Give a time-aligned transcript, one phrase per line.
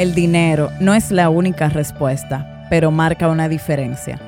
[0.00, 4.18] El dinero no es la única respuesta, pero marca una diferencia.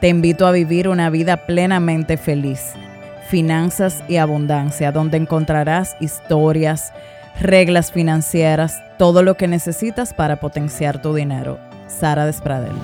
[0.00, 2.74] Te invito a vivir una vida plenamente feliz.
[3.28, 6.92] Finanzas y abundancia, donde encontrarás historias,
[7.40, 11.58] reglas financieras, todo lo que necesitas para potenciar tu dinero.
[11.88, 12.76] Sara Despradel.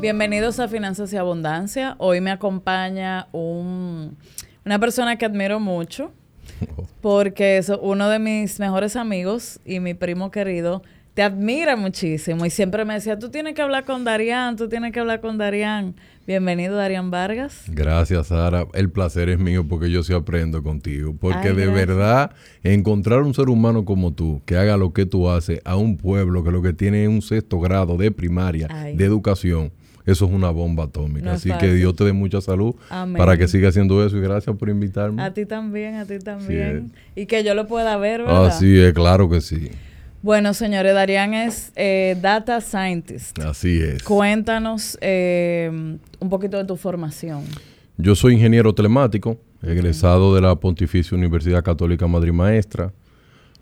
[0.00, 1.96] Bienvenidos a Finanzas y Abundancia.
[1.98, 4.16] Hoy me acompaña un,
[4.64, 6.12] una persona que admiro mucho,
[7.00, 10.82] porque es uno de mis mejores amigos y mi primo querido
[11.14, 14.92] te admira muchísimo y siempre me decía, tú tienes que hablar con Darían, tú tienes
[14.92, 15.94] que hablar con Darían.
[16.26, 17.64] Bienvenido, Darían Vargas.
[17.66, 18.66] Gracias, Sara.
[18.74, 21.12] El placer es mío porque yo sí aprendo contigo.
[21.18, 22.30] Porque de verdad,
[22.62, 26.44] encontrar un ser humano como tú, que haga lo que tú haces a un pueblo
[26.44, 29.72] que lo que tiene es un sexto grado de primaria, de educación,
[30.06, 31.32] eso es una bomba atómica.
[31.32, 32.74] Así que Dios te dé mucha salud
[33.16, 35.22] para que siga haciendo eso y gracias por invitarme.
[35.22, 36.92] A ti también, a ti también.
[37.14, 38.46] y que yo lo pueda ver, ¿verdad?
[38.46, 39.70] Así es, claro que sí.
[40.22, 43.38] Bueno, señores, Darían es eh, Data Scientist.
[43.38, 44.02] Así es.
[44.02, 45.70] Cuéntanos eh,
[46.18, 47.44] un poquito de tu formación.
[47.96, 52.92] Yo soy ingeniero telemático, egresado de la Pontificia Universidad Católica Madrid Maestra.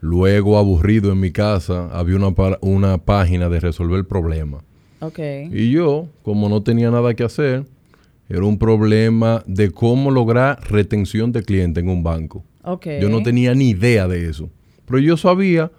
[0.00, 4.62] Luego, aburrido en mi casa, había una, una página de resolver problemas.
[5.00, 5.48] Okay.
[5.52, 7.64] Y yo, como no tenía nada que hacer,
[8.28, 12.44] era un problema de cómo lograr retención de cliente en un banco.
[12.62, 13.00] Okay.
[13.00, 14.50] Yo no tenía ni idea de eso.
[14.86, 15.70] Pero yo sabía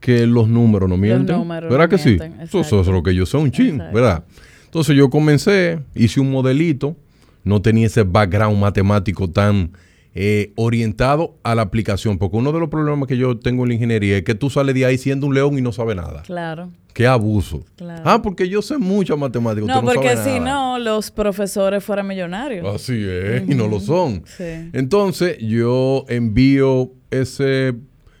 [0.00, 1.48] que los números no mienten.
[1.48, 2.18] ¿Verdad que sí?
[2.40, 4.24] Eso, es lo que yo sé un ching, ¿verdad?
[4.64, 6.96] Entonces yo comencé, hice un modelito,
[7.44, 9.72] no tenía ese background matemático tan
[10.14, 13.74] eh, orientado a la aplicación, porque uno de los problemas que yo tengo en la
[13.74, 16.22] ingeniería es que tú sales de ahí siendo un león y no sabes nada.
[16.22, 16.70] Claro.
[16.92, 17.64] Qué abuso.
[18.04, 19.66] Ah, porque yo sé mucho matemáticas.
[19.66, 22.74] No, porque si no, los profesores fueran millonarios.
[22.74, 24.24] Así es, y no lo son.
[24.72, 27.74] Entonces, yo envío ese,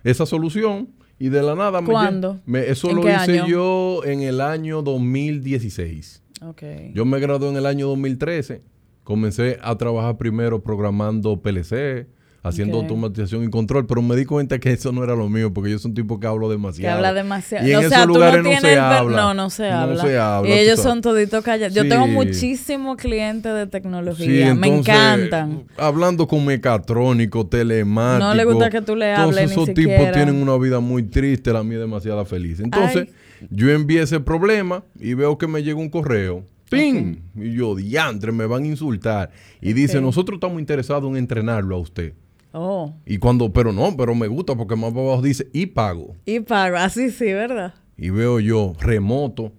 [0.04, 2.40] esa solución y de la nada ¿Cuándo?
[2.46, 6.22] me, eso lo hice yo en el año 2016.
[6.42, 6.90] Okay.
[6.94, 8.62] Yo me gradué en el año 2013
[9.04, 12.06] Comencé a trabajar primero programando PLC,
[12.42, 15.70] haciendo automatización y control, pero me di cuenta que eso no era lo mío, porque
[15.70, 16.92] yo soy un tipo que hablo demasiado.
[16.92, 17.66] Que habla demasiado.
[17.66, 19.16] Y en esos lugares no, se habla.
[19.16, 20.48] No, no se habla.
[20.48, 21.74] Y ellos son toditos callados.
[21.74, 24.54] Yo tengo muchísimos clientes de tecnología.
[24.54, 25.64] me encantan.
[25.76, 28.28] Hablando con mecatrónico, telemático.
[28.28, 31.52] No le gusta que tú le hables Entonces, esos tipos tienen una vida muy triste,
[31.52, 32.60] la mía es demasiado feliz.
[32.60, 33.08] Entonces,
[33.50, 36.44] yo envié ese problema y veo que me llega un correo
[36.76, 37.16] ¡Ping!
[37.34, 39.30] Y yo, diantre, me van a insultar.
[39.60, 42.14] Y dice, nosotros estamos interesados en entrenarlo a usted.
[42.52, 42.94] Oh.
[43.06, 46.16] Y cuando, pero no, pero me gusta porque más abajo dice, y pago.
[46.26, 47.74] Y pago, así sí, ¿verdad?
[47.96, 49.52] Y veo yo, remoto,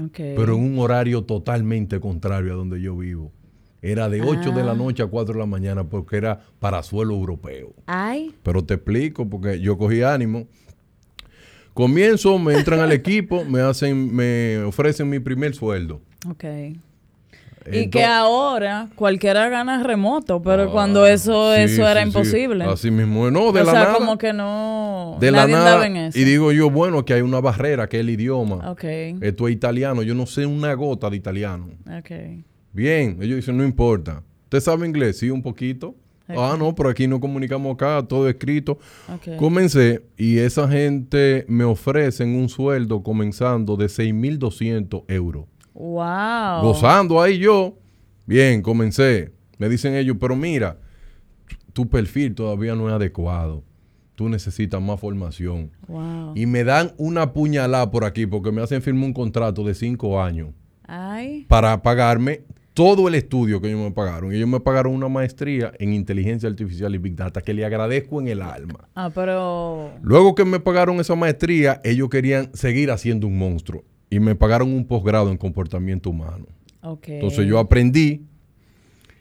[0.00, 0.34] okay.
[0.36, 3.32] pero en un horario totalmente contrario a donde yo vivo.
[3.80, 4.74] Era de 8 de la ah.
[4.74, 7.74] noche a 4 de la mañana porque era para suelo europeo.
[7.86, 8.34] Ay.
[8.42, 10.48] Pero te explico porque yo cogí ánimo.
[11.74, 16.02] Comienzo, me entran al equipo, me hacen, me ofrecen mi primer sueldo.
[16.26, 16.44] Ok.
[17.70, 22.64] y que ahora cualquiera gana remoto, pero ah, cuando eso eso era imposible.
[22.64, 23.94] Así mismo, no, de o la sea, nada.
[23.94, 25.16] como que no.
[25.20, 25.86] De la nada.
[26.14, 28.70] Y digo yo, bueno, que hay una barrera, que es el idioma.
[28.70, 28.84] Ok.
[29.20, 31.68] Esto es italiano, yo no sé una gota de italiano.
[31.98, 32.10] Ok.
[32.72, 34.22] Bien, ellos dicen, no importa.
[34.44, 35.18] ¿Usted sabe inglés?
[35.18, 35.94] Sí, un poquito.
[36.28, 38.78] Ah, no, pero aquí no comunicamos acá, todo escrito.
[39.38, 45.46] Comencé y esa gente me ofrecen un sueldo comenzando de 6.200 euros.
[45.78, 46.62] Wow.
[46.62, 47.78] Gozando ahí yo.
[48.26, 49.32] Bien, comencé.
[49.58, 50.76] Me dicen ellos, pero mira,
[51.72, 53.62] tu perfil todavía no es adecuado.
[54.16, 55.70] Tú necesitas más formación.
[55.86, 56.32] Wow.
[56.34, 60.20] Y me dan una puñalada por aquí porque me hacen firmar un contrato de cinco
[60.20, 60.48] años.
[60.82, 61.44] Ay.
[61.48, 62.42] Para pagarme
[62.74, 64.32] todo el estudio que ellos me pagaron.
[64.32, 68.26] Ellos me pagaron una maestría en inteligencia artificial y big data que le agradezco en
[68.26, 68.88] el alma.
[68.96, 69.92] Ah, pero.
[70.02, 74.72] Luego que me pagaron esa maestría, ellos querían seguir haciendo un monstruo y me pagaron
[74.72, 76.46] un posgrado en comportamiento humano.
[77.06, 78.22] Entonces yo aprendí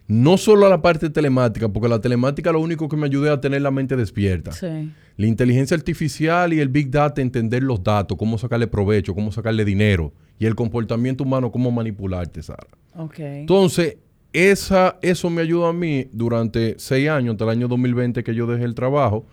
[0.08, 3.62] no solo la parte telemática, porque la telemática lo único que me ayudó a tener
[3.62, 4.54] la mente despierta.
[4.54, 4.90] Sí.
[5.18, 9.66] La inteligencia artificial y el big data, entender los datos, cómo sacarle provecho, cómo sacarle
[9.66, 12.68] dinero y el comportamiento humano, cómo manipularte, Sara.
[12.96, 13.42] Okay.
[13.42, 13.98] Entonces,
[14.32, 18.48] esa, eso me ayudó a mí durante seis años, hasta el año 2020 que yo
[18.48, 19.26] dejé el trabajo,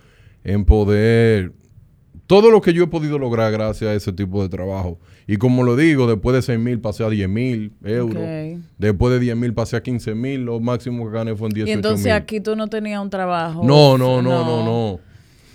[0.42, 1.52] en poder
[2.26, 4.98] todo lo que yo he podido lograr gracias a ese tipo de trabajo.
[5.26, 8.22] Y como lo digo, después de 6 mil pasé a 10 mil euros.
[8.78, 10.44] Después de 10 mil pasé a 15 mil.
[10.44, 11.68] Lo máximo que gané fue en 18 mil.
[11.68, 13.62] Y entonces aquí tú no tenías un trabajo.
[13.64, 15.00] No, no, no, no, no.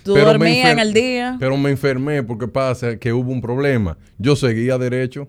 [0.04, 1.36] Tú dormías en el día.
[1.38, 3.98] Pero me enfermé porque pasa que hubo un problema.
[4.18, 5.28] Yo seguía derecho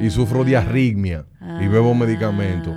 [0.00, 1.24] y sufro de arritmia
[1.60, 1.94] y bebo ah.
[1.94, 2.74] medicamentos.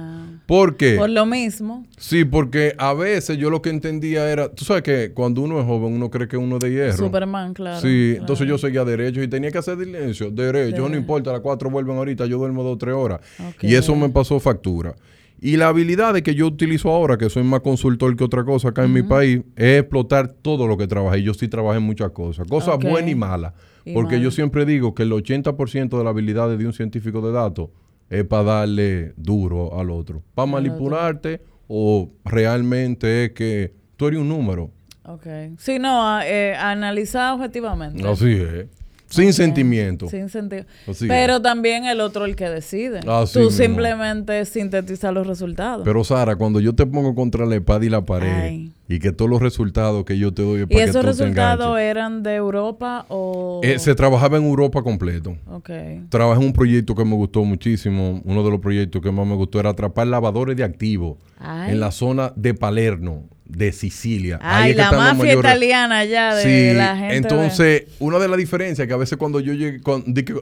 [0.51, 0.95] ¿Por qué?
[0.97, 1.85] Por lo mismo.
[1.97, 5.65] Sí, porque a veces yo lo que entendía era, tú sabes que cuando uno es
[5.65, 6.97] joven uno cree que uno es de hierro.
[6.97, 7.79] Superman, claro.
[7.79, 11.69] Sí, entonces yo seguía derecho y tenía que hacer silencio, derecho, no importa, las cuatro
[11.69, 13.21] vuelven ahorita, yo duermo dos o tres horas.
[13.61, 14.93] Y eso me pasó factura.
[15.39, 18.69] Y la habilidad de que yo utilizo ahora, que soy más consultor que otra cosa
[18.69, 21.23] acá en mi país, es explotar todo lo que trabajé.
[21.23, 23.53] Yo sí trabajé en muchas cosas, cosas buenas y malas.
[23.93, 27.69] porque yo siempre digo que el 80% de la habilidad de un científico de datos
[28.11, 30.21] es para darle duro al otro.
[30.35, 34.69] Para manipularte o realmente es que tú eres un número.
[35.05, 35.25] Ok.
[35.57, 38.05] Sí, no, eh, analizar objetivamente.
[38.05, 38.65] Así es.
[39.11, 40.07] Sin sentimiento.
[40.09, 40.65] Sin sentido.
[41.07, 43.01] Pero también el otro el que decide.
[43.33, 45.83] Tú simplemente sintetizas los resultados.
[45.85, 49.31] Pero Sara, cuando yo te pongo contra la espada y la pared y que todos
[49.31, 53.61] los resultados que yo te doy es para ¿Y esos resultados eran de Europa o...?
[53.63, 55.37] Eh, se trabajaba en Europa completo.
[55.49, 55.69] Ok.
[56.09, 58.21] Trabajé en un proyecto que me gustó muchísimo.
[58.25, 61.91] Uno de los proyectos que más me gustó era atrapar lavadores de activos en la
[61.91, 64.39] zona de Palermo de Sicilia.
[64.41, 67.17] Ay, la mafia italiana ya de la gente.
[67.17, 69.81] Entonces, una de las diferencias que a veces cuando yo llegué,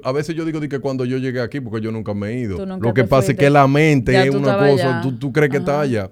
[0.03, 2.65] a veces yo digo que cuando yo llegué aquí, porque yo nunca me he ido.
[2.65, 6.09] Lo que pasa es que la mente es una cosa, tú, crees que está allá.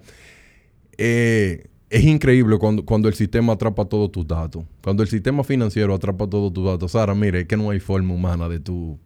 [0.98, 4.66] Eh, es increíble cuando, cuando el sistema atrapa todos tus datos.
[4.84, 6.92] Cuando el sistema financiero atrapa todos tus datos.
[6.92, 9.00] Sara, mire, es que no hay forma humana de tu...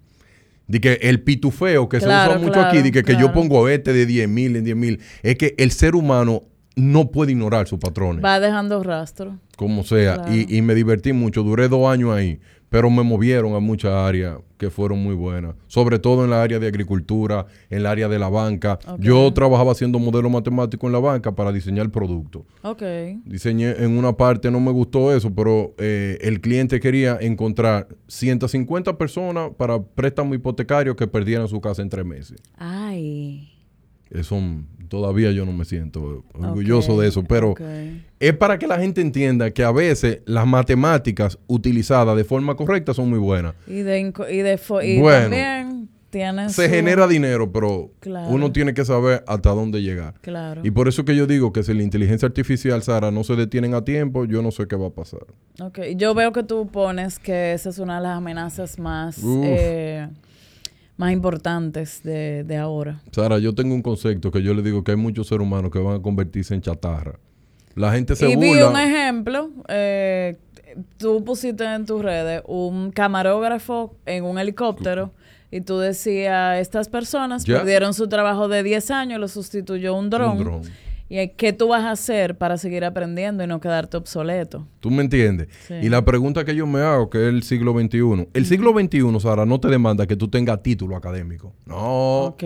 [0.68, 3.92] De que el pitufeo que se usa mucho aquí, de que, que yo pongo este
[3.92, 6.44] de 10 mil en 10 mil, es que el ser humano
[6.76, 8.24] no puede ignorar sus patrones.
[8.24, 9.38] Va dejando rastro.
[9.58, 10.26] Como sea.
[10.30, 11.44] Y, me divertí mucho.
[11.44, 12.40] Duré dos años ahí.
[12.70, 15.56] Pero me movieron a muchas áreas que fueron muy buenas.
[15.68, 18.80] Sobre todo en la área de agricultura, en la área de la banca.
[18.98, 22.44] Yo trabajaba haciendo modelo matemático en la banca para diseñar productos.
[22.62, 22.82] Ok.
[23.26, 28.98] Diseñé en una parte, no me gustó eso, pero eh, el cliente quería encontrar 150
[28.98, 32.42] personas para préstamo hipotecario que perdieran su casa en tres meses.
[32.58, 33.51] Ay.
[34.12, 34.40] Eso
[34.92, 37.56] todavía yo no me siento orgulloso de eso, pero
[38.20, 42.94] es para que la gente entienda que a veces las matemáticas utilizadas de forma correcta
[42.94, 43.56] son muy buenas.
[43.68, 44.00] Y, de,
[44.30, 44.58] y, de
[45.02, 47.92] también tienes se genera dinero, pero
[48.28, 50.16] uno tiene que saber hasta dónde llegar.
[50.20, 50.62] Claro.
[50.64, 53.74] Y por eso que yo digo que si la inteligencia artificial, Sara, no se detienen
[53.74, 55.26] a tiempo, yo no sé qué va a pasar.
[55.62, 59.24] Ok, yo veo que tú pones que esa es una de las amenazas más
[61.02, 63.02] más importantes de, de ahora.
[63.12, 65.80] Sara, yo tengo un concepto que yo le digo que hay muchos seres humanos que
[65.80, 67.18] van a convertirse en chatarra.
[67.74, 68.50] La gente se y burla.
[68.52, 70.38] Y vi un ejemplo, eh,
[70.98, 75.12] tú pusiste en tus redes un camarógrafo en un helicóptero
[75.50, 80.38] y tú decías, estas personas perdieron su trabajo de 10 años, lo sustituyó un dron.
[80.38, 80.62] Un dron
[81.14, 84.66] ¿Y qué tú vas a hacer para seguir aprendiendo y no quedarte obsoleto?
[84.80, 85.50] ¿Tú me entiendes?
[85.70, 88.30] Y la pregunta que yo me hago, que es el siglo XXI.
[88.34, 91.54] El siglo XXI, Sara, no te demanda que tú tengas título académico.
[91.66, 92.28] No.
[92.28, 92.44] Ok.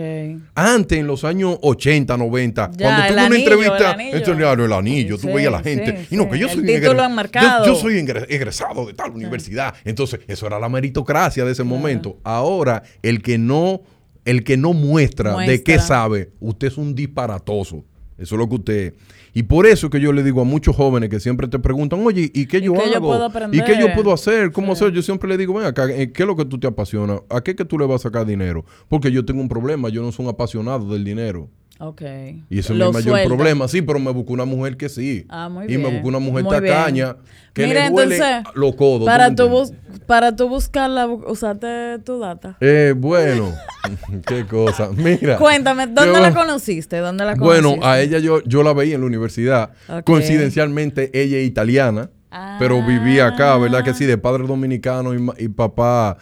[0.56, 5.28] Antes, en los años 80, 90, cuando tuve una entrevista, el anillo, el anillo tú
[5.28, 6.08] veías a la gente.
[6.10, 7.98] y no, que yo soy, yo, soy
[8.28, 9.74] egresado de tal universidad.
[9.84, 12.18] Entonces, eso era la meritocracia de ese momento.
[12.24, 13.82] Ahora, el que no,
[14.24, 17.84] el que no muestra, de qué sabe, usted es un disparatoso.
[18.18, 18.94] Eso es lo que usted...
[19.34, 22.30] Y por eso que yo le digo a muchos jóvenes que siempre te preguntan, oye,
[22.32, 23.28] ¿y qué yo hago?
[23.52, 24.50] ¿Y qué yo puedo hacer?
[24.50, 24.92] ¿Cómo hacer?
[24.92, 27.20] Yo siempre le digo, ven acá, ¿qué es lo que tú te apasiona?
[27.28, 28.64] ¿A qué que tú le vas a sacar dinero?
[28.88, 31.50] Porque yo tengo un problema, yo no soy un apasionado del dinero.
[31.78, 32.02] Ok.
[32.48, 35.26] Y ese es mi mayor problema, sí, pero me busco una mujer que sí.
[35.28, 37.16] Ah, muy y me busco una mujer tacaña
[37.52, 38.18] que le duele
[38.54, 39.06] los codos.
[39.06, 39.74] Para tú,
[40.06, 42.56] para tú buscarla, usaste tu data.
[42.60, 43.52] Eh, bueno,
[44.26, 44.90] qué cosa.
[44.96, 45.36] Mira.
[45.36, 46.98] Cuéntame, ¿dónde la conociste?
[46.98, 47.68] ¿Dónde la conociste?
[47.68, 49.70] Bueno, a ella yo, yo la veía en la universidad.
[50.04, 52.10] Coincidencialmente, ella es italiana,
[52.58, 53.84] pero vivía acá, ¿verdad?
[53.84, 56.16] Que sí, de padre dominicano y, y papá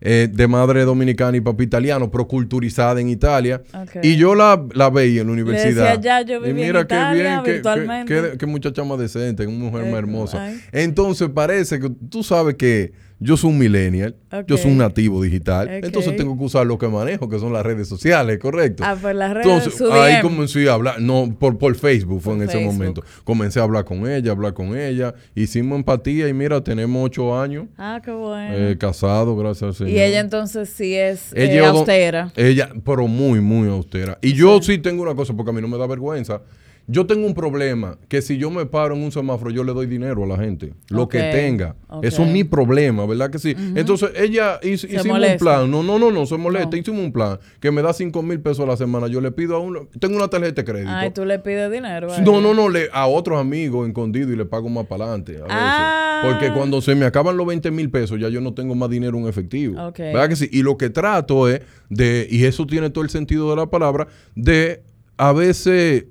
[0.00, 3.62] eh, de madre dominicana y papá italiano, pero culturizada en Italia.
[4.02, 6.00] Y yo la, la veía en la universidad.
[6.00, 10.52] ya, yo y mira qué bien, qué, qué, muchacha más decente, una mujer más hermosa.
[10.72, 15.68] Entonces parece que tú sabes que yo soy un millennial, yo soy un nativo digital,
[15.68, 18.84] entonces tengo que usar lo que manejo, que son las redes sociales, ¿correcto?
[18.86, 22.42] Ah, pues las redes Entonces, ahí comencé a hablar, no, por, por Facebook fue en
[22.42, 23.02] ese momento.
[23.24, 27.66] Comencé a hablar con ella, hablar con ella, hicimos empatía y mira, tenemos ocho años.
[27.76, 28.54] Ah, qué bueno.
[28.54, 29.92] Eh, casado, gracias al Señor.
[29.92, 32.32] Y ella entonces sí es eh, austera.
[32.36, 34.18] Ella, pero muy, muy austera.
[34.22, 36.40] Y yo sí tengo una cosa, porque a mí no me da vergüenza.
[36.90, 39.86] Yo tengo un problema que si yo me paro en un semáforo, yo le doy
[39.86, 40.72] dinero a la gente.
[40.88, 41.76] Lo que tenga.
[42.02, 43.54] Eso es mi problema, ¿verdad que sí?
[43.74, 45.70] Entonces, ella hizo, hicimos un plan.
[45.70, 46.76] No, no, no, no, se molesta.
[46.76, 49.06] Hicimos un plan que me da 5 mil pesos a la semana.
[49.06, 49.88] Yo le pido a uno.
[50.00, 50.90] Tengo una tarjeta de crédito.
[50.90, 52.08] Ay, tú le pides dinero.
[52.24, 52.68] no, no, no.
[52.68, 55.38] Le, a otros amigos escondidos y le pago más para adelante.
[55.48, 56.22] Ah.
[56.24, 59.18] Porque cuando se me acaban los 20 mil pesos, ya yo no tengo más dinero
[59.18, 59.92] en efectivo.
[59.96, 60.48] ¿Verdad que sí?
[60.50, 64.08] Y lo que trato es de, y eso tiene todo el sentido de la palabra,
[64.34, 64.82] de
[65.16, 66.04] a veces,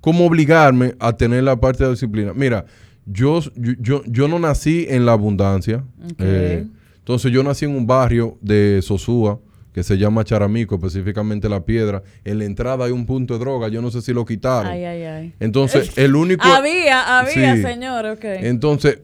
[0.00, 2.32] como obligarme a tener la parte de disciplina.
[2.34, 2.64] Mira,
[3.06, 5.84] yo, yo, yo, no nací en la abundancia.
[6.18, 6.66] Eh,
[6.98, 9.40] entonces yo nací en un barrio de Sosúa
[9.72, 12.02] que se llama Charamico, específicamente La Piedra.
[12.24, 14.70] En la entrada hay un punto de droga, yo no sé si lo quitaron.
[14.70, 15.34] Ay, ay, ay.
[15.40, 16.44] Entonces, el único...
[16.46, 18.24] había, había, señor, ok.
[18.24, 18.98] Entonces,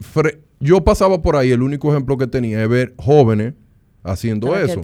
[0.60, 3.54] yo pasaba por ahí, el único ejemplo que tenía es ver jóvenes
[4.02, 4.80] haciendo eso.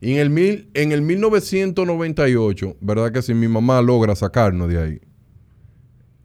[0.00, 4.82] Y en el, mil, en el 1998, ¿verdad que si mi mamá logra sacarnos de
[4.82, 5.00] ahí?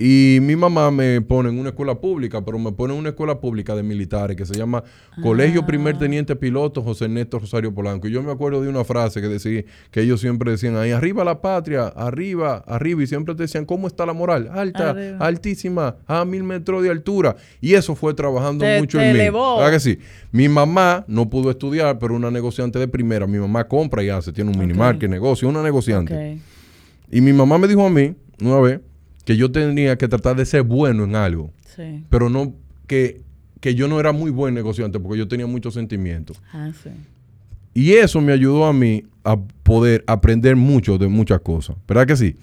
[0.04, 3.40] Y mi mamá me pone en una escuela pública, pero me pone en una escuela
[3.40, 4.84] pública de militares que se llama
[5.22, 6.00] Colegio Primer ah.
[6.00, 8.08] Teniente Piloto José Ernesto Rosario Polanco.
[8.08, 11.24] Y yo me acuerdo de una frase que decía, que ellos siempre decían ahí, arriba
[11.24, 13.04] la patria, arriba, arriba.
[13.04, 14.50] Y siempre te decían, ¿cómo está la moral?
[14.52, 17.36] Alta, altísima, a mil metros de altura.
[17.60, 19.20] Y eso fue trabajando mucho en mí.
[19.20, 20.00] ¿Verdad que sí?
[20.32, 23.28] Mi mamá no pudo estudiar, pero una negociante de primera.
[23.28, 24.66] Mi mamá compra y hace, tiene un okay.
[24.68, 26.40] minimarket, negocio, una negociante.
[27.12, 28.80] Y mi mamá me dijo a mí, una vez,
[29.32, 31.54] que yo tenía que tratar de ser bueno en algo.
[31.74, 32.04] Sí.
[32.10, 32.54] Pero no
[32.86, 33.22] que,
[33.62, 36.42] que yo no era muy buen negociante porque yo tenía muchos sentimientos.
[36.52, 36.90] Ah, sí.
[37.74, 41.78] Y eso me ayudó a mí a poder aprender mucho de muchas cosas.
[41.88, 42.36] ¿Verdad que sí?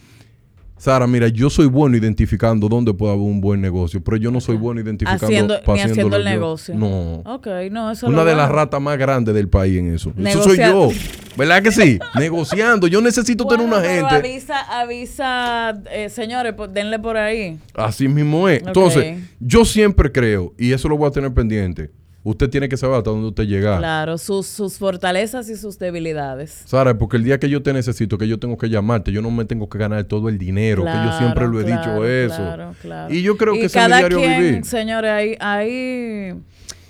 [0.78, 4.40] Sara, mira, yo soy bueno identificando dónde puede haber un buen negocio, pero yo no
[4.40, 6.75] soy bueno identificando haciendo, ni haciendo el negocio.
[6.75, 7.23] No.
[7.25, 10.12] Ok, no, eso Una de las ratas más grandes del país en eso.
[10.16, 10.90] Eso soy yo.
[11.37, 11.99] ¿Verdad que sí?
[12.14, 12.87] Negociando.
[12.88, 14.14] Yo necesito tener una gente.
[14.14, 17.58] Avisa, avisa, eh, señores, denle por ahí.
[17.75, 18.62] Así mismo es.
[18.64, 21.90] Entonces, yo siempre creo, y eso lo voy a tener pendiente
[22.25, 23.79] Usted tiene que saber hasta dónde usted llega.
[23.79, 26.63] Claro, sus, sus fortalezas y sus debilidades.
[26.67, 29.31] Sara, porque el día que yo te necesito, que yo tengo que llamarte, yo no
[29.31, 32.37] me tengo que ganar todo el dinero, que yo siempre lo he dicho eso.
[32.37, 33.15] Claro, claro.
[33.15, 34.65] Y yo creo que ese es mi diario vivir.
[34.65, 36.35] Señores, hay, hay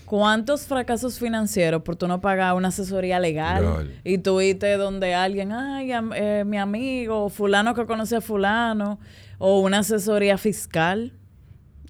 [0.09, 3.93] ¿Cuántos fracasos financieros por tú no pagar una asesoría legal?
[4.05, 8.99] Y tú viste donde alguien, ay, eh, mi amigo, fulano que conoce a fulano,
[9.37, 11.13] o una asesoría fiscal,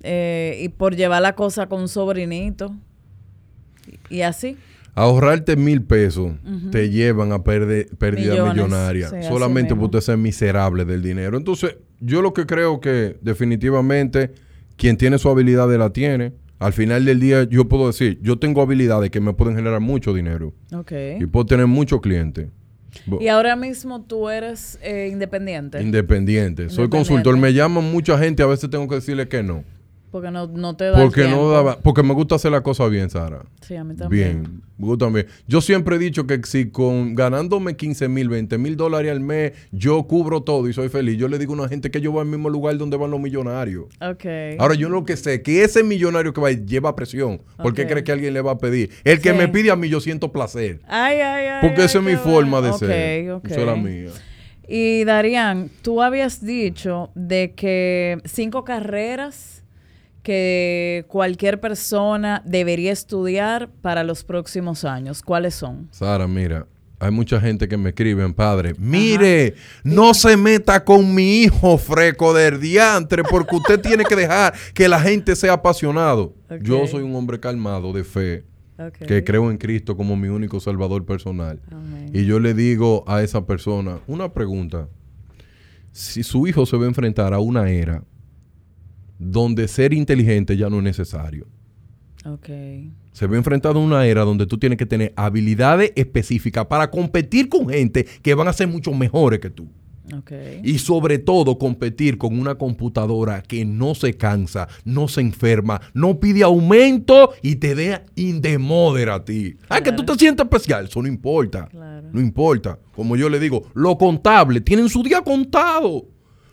[0.03, 2.75] eh, y por llevar la cosa con un sobrinito.
[4.11, 4.57] ¿Y así?
[4.95, 6.33] Ahorrarte mil pesos
[6.73, 9.09] te llevan a perder pérdida millonaria.
[9.23, 11.37] solamente por usted ser miserable del dinero.
[11.37, 14.33] Entonces, yo lo que creo que definitivamente
[14.77, 16.33] quien tiene su habilidad la tiene.
[16.59, 20.13] Al final del día, yo puedo decir, yo tengo habilidades que me pueden generar mucho
[20.13, 20.53] dinero.
[21.21, 22.49] Y puedo tener muchos clientes.
[23.21, 25.81] Y ahora mismo tú eres eh, independiente.
[25.81, 26.69] independiente.
[26.71, 27.37] Soy consultor.
[27.37, 29.65] Me llaman mucha gente, a veces tengo que decirle que no.
[30.11, 33.11] Porque no, no te da porque no daba, porque me gusta hacer la cosa bien,
[33.11, 33.43] Sara.
[33.61, 34.43] Sí, a mí también.
[34.43, 35.27] Bien, me gusta bien.
[35.47, 39.53] Yo siempre he dicho que si con ganándome 15 mil, 20 mil dólares al mes,
[39.71, 41.19] yo cubro todo y soy feliz.
[41.19, 43.21] Yo le digo a una gente que yo voy al mismo lugar donde van los
[43.21, 43.87] millonarios.
[44.01, 44.25] Ok.
[44.59, 47.43] Ahora, yo lo que sé, que ese millonario que va lleva presión.
[47.57, 48.91] ¿Por qué cree que alguien le va a pedir?
[49.05, 50.81] El que me pide a mí, yo siento placer.
[50.89, 51.69] Ay, ay, ay.
[51.69, 53.31] Porque esa es mi forma de ser.
[53.33, 54.11] Ok, Eso era mía.
[54.69, 59.58] Y Darían, tú habías dicho de que cinco carreras
[60.29, 65.23] que cualquier persona debería estudiar para los próximos años?
[65.23, 65.89] ¿Cuáles son?
[65.91, 66.67] Sara, mira,
[66.99, 69.55] hay mucha gente que me escriben, padre, mire,
[69.85, 74.87] no se meta con mi hijo freco del diantre porque usted tiene que dejar que
[74.87, 76.35] la gente sea apasionado.
[76.61, 78.45] Yo soy un hombre calmado de fe.
[79.07, 81.59] que creo en Cristo como mi único salvador personal.
[82.13, 84.89] Y yo le digo a esa persona una pregunta.
[85.93, 88.05] Si su hijo se va a enfrentar a una era
[89.19, 91.47] donde ser inteligente ya no es necesario.
[92.25, 92.93] Okay.
[93.13, 97.49] Se ve enfrentado a una era donde tú tienes que tener habilidades específicas para competir
[97.49, 99.69] con gente que van a ser mucho mejores que tú.
[100.21, 100.63] Okay.
[100.65, 106.19] Y sobre todo competir con una computadora que no se cansa, no se enferma, no
[106.19, 109.57] pide aumento y te dé indemoder a ti.
[109.69, 111.69] Ah, que tú te sientes especial, eso no importa.
[112.13, 112.79] No importa.
[112.95, 116.07] Como yo le digo, lo contable tienen su día contado.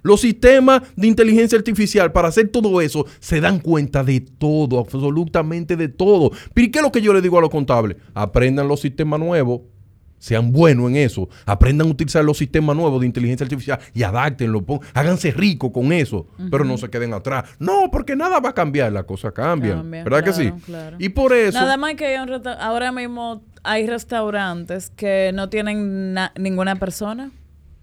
[0.05, 5.75] Los sistemas de inteligencia artificial para hacer todo eso se dan cuenta de todo, absolutamente
[5.75, 6.29] de todo.
[6.53, 7.97] Pero ¿qué es lo que yo le digo a los contables?
[8.13, 9.61] Aprendan los sistemas nuevos
[10.19, 14.63] sean buenos en eso, aprendan a utilizar los sistemas nuevos de inteligencia artificial y adáctenlo,
[14.93, 17.49] háganse ricos con eso, pero no se queden atrás.
[17.57, 19.89] No, porque nada va a cambiar, las cosas cambian.
[19.89, 20.53] ¿Verdad que sí?
[20.99, 21.59] Y por eso...
[21.59, 27.31] Nada más que ahora mismo hay restaurantes que no tienen ninguna persona.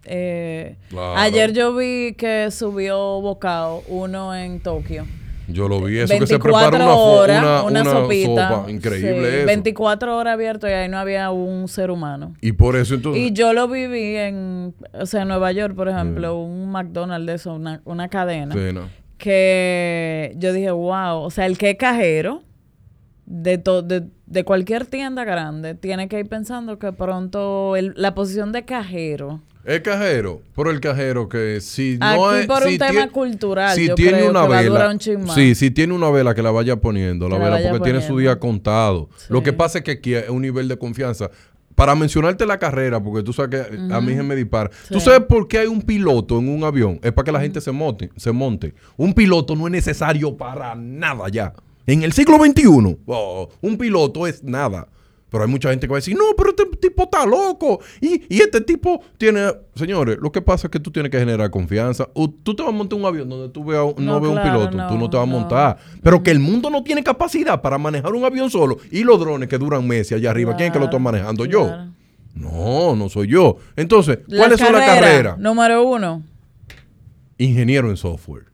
[0.04, 0.76] Eh,
[1.16, 5.06] ayer yo vi que subió Bocao, uno en Tokio.
[5.48, 8.70] Yo lo vi, eso que se prepara una, horas, una, sopita, sopa.
[8.70, 12.34] Increíble 24 horas abierto y ahí no había un ser humano.
[12.40, 13.22] Y por eso entonces...
[13.22, 17.34] Y yo lo viví en, o sea, en Nueva York, por ejemplo, un McDonald's de
[17.34, 18.54] eso, una, una cadena.
[19.18, 22.42] Que yo dije, wow, o sea, el que es cajero
[23.26, 28.64] de, de, de, cualquier tienda grande tiene que ir pensando que pronto la posición de
[28.64, 33.86] cajero El cajero, por el cajero que si no Aquí por un tema cultural, si
[33.88, 36.34] yo tiene creo una que va a vela, durar un sí, si tiene una vela
[36.34, 39.08] que la vaya poniendo, la vela porque tiene su día contado.
[39.28, 41.30] Lo que pasa es que aquí es un nivel de confianza.
[41.74, 44.68] Para mencionarte la carrera, porque tú sabes que a mí se me dispara.
[44.90, 45.06] ¿Tú Sí.
[45.06, 47.00] sabes por qué hay un piloto en un avión?
[47.02, 48.74] Es para que la gente se monte, se monte.
[48.96, 51.54] Un piloto no es necesario para nada ya.
[51.86, 54.86] En el siglo XXI, oh, un piloto es nada.
[55.32, 57.80] Pero hay mucha gente que va a decir, no, pero este tipo está loco.
[58.02, 59.50] Y, y este tipo tiene...
[59.74, 62.06] Señores, lo que pasa es que tú tienes que generar confianza.
[62.12, 64.60] O tú te vas a montar un avión donde tú veas, no, No, veas claro,
[64.60, 64.88] un piloto.
[64.88, 65.38] tú no, te vas a no.
[65.38, 65.78] montar.
[66.02, 68.76] Pero que el mundo no tiene capacidad para manejar un avión solo.
[68.90, 70.54] Y los drones que duran meses allá arriba.
[70.54, 71.46] ¿Quién es que lo está Claro, manejando?
[71.46, 71.66] Yo.
[72.34, 73.56] No, no soy yo.
[73.74, 75.38] Entonces, ¿cuáles son las carrera, carreras?
[75.38, 76.22] Número uno.
[77.38, 78.51] Ingeniero en software.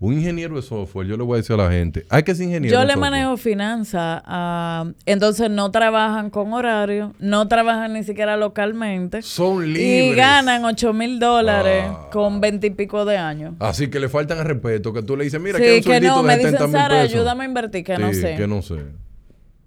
[0.00, 2.46] Un ingeniero de software, yo le voy a decir a la gente, hay que ser
[2.46, 2.74] ingeniero.
[2.76, 3.10] Yo le software.
[3.12, 4.22] manejo finanzas.
[4.26, 9.22] ah, entonces no trabajan con horario, no trabajan ni siquiera localmente.
[9.22, 10.16] Son Y libres.
[10.16, 12.08] ganan 8 mil dólares Ah.
[12.12, 13.54] con 20 y pico de años.
[13.60, 16.00] Así que le faltan al respeto, que tú le dices, mira, que sí, un que
[16.00, 18.34] no, de me 70 dicen, Sara, ayúdame a invertir, que no sé.
[18.36, 18.76] que no sé.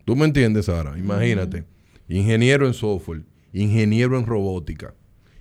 [0.06, 0.94] ¿Tú me entiendes, Sara?
[0.98, 1.64] Imagínate.
[2.10, 3.22] Ingeniero en software,
[3.54, 4.94] ingeniero en robótica.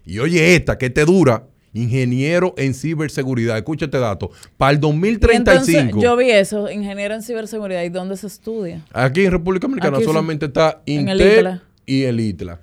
[0.04, 1.44] Y oye esta, que te dura,
[1.76, 3.56] ingeniero en ciberseguridad.
[3.56, 4.30] Escucha este dato.
[4.56, 7.82] Para el Y 2035, entonces, yo vi eso, ingeniero en ciberseguridad.
[7.82, 8.84] ¿Y dónde se estudia?
[8.92, 10.04] aquí en República Dominicana sí.
[10.04, 11.62] solamente está el Intel ITLA.
[11.84, 12.60] y el ITLA.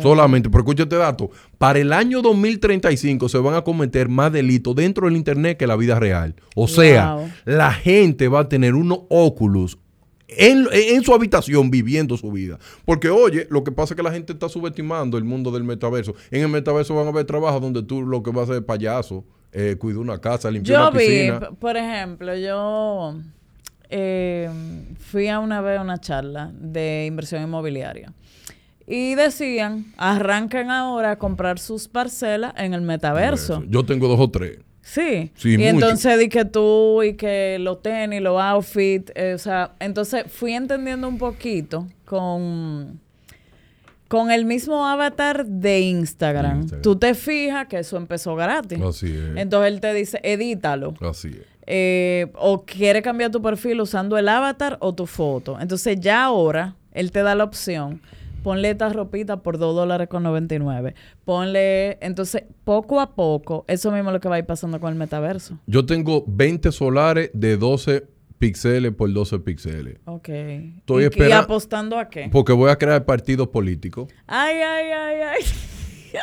[0.00, 1.30] Solamente, pero escucha este dato.
[1.58, 5.76] Para el año 2035 se van a cometer más delitos dentro del Internet que la
[5.76, 6.34] vida real.
[6.54, 9.78] O sea, la gente va a tener unos Oculus
[10.28, 12.58] en, en su habitación viviendo su vida.
[12.84, 16.14] Porque, oye, lo que pasa es que la gente está subestimando el mundo del metaverso.
[16.30, 18.62] En el metaverso van a haber trabajos donde tú lo que vas a hacer es
[18.64, 21.40] payaso, eh, una casa, limpiar Yo una vi, piscina.
[21.40, 23.16] p- por ejemplo, yo
[23.88, 24.50] eh,
[24.98, 28.12] fui a una vez a una charla de inversión inmobiliaria.
[28.86, 33.62] Y decían, arranquen ahora a comprar sus parcelas en el metaverso.
[33.68, 34.58] Yo tengo dos o tres.
[34.88, 35.30] Sí.
[35.34, 35.68] Sí, y mucho.
[35.68, 40.54] entonces di que tú y que los tenis, los outfits, eh, o sea, entonces fui
[40.54, 42.98] entendiendo un poquito con
[44.08, 46.60] con el mismo avatar de Instagram.
[46.60, 46.82] Instagram.
[46.82, 48.80] Tú te fijas que eso empezó gratis.
[48.80, 49.36] Así es.
[49.36, 50.94] Entonces él te dice, edítalo.
[51.02, 51.46] Así es.
[51.66, 55.60] Eh, o quiere cambiar tu perfil usando el avatar o tu foto.
[55.60, 58.00] Entonces ya ahora él te da la opción.
[58.42, 60.94] Ponle esta ropita por 2 dólares con 99.
[61.24, 64.92] Ponle, entonces poco a poco, eso mismo es lo que va a ir pasando con
[64.92, 65.58] el metaverso.
[65.66, 68.06] Yo tengo 20 solares de 12
[68.38, 69.98] píxeles por 12 píxeles.
[70.04, 70.28] Ok.
[70.28, 72.28] Estoy ¿Y, y espera- apostando a qué?
[72.30, 74.08] Porque voy a crear partidos políticos.
[74.26, 75.42] Ay, ay, ay, ay.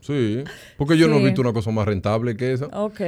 [0.00, 0.42] Sí.
[0.76, 2.66] Porque yo no he visto una cosa más rentable que esa.
[2.72, 3.00] Ok.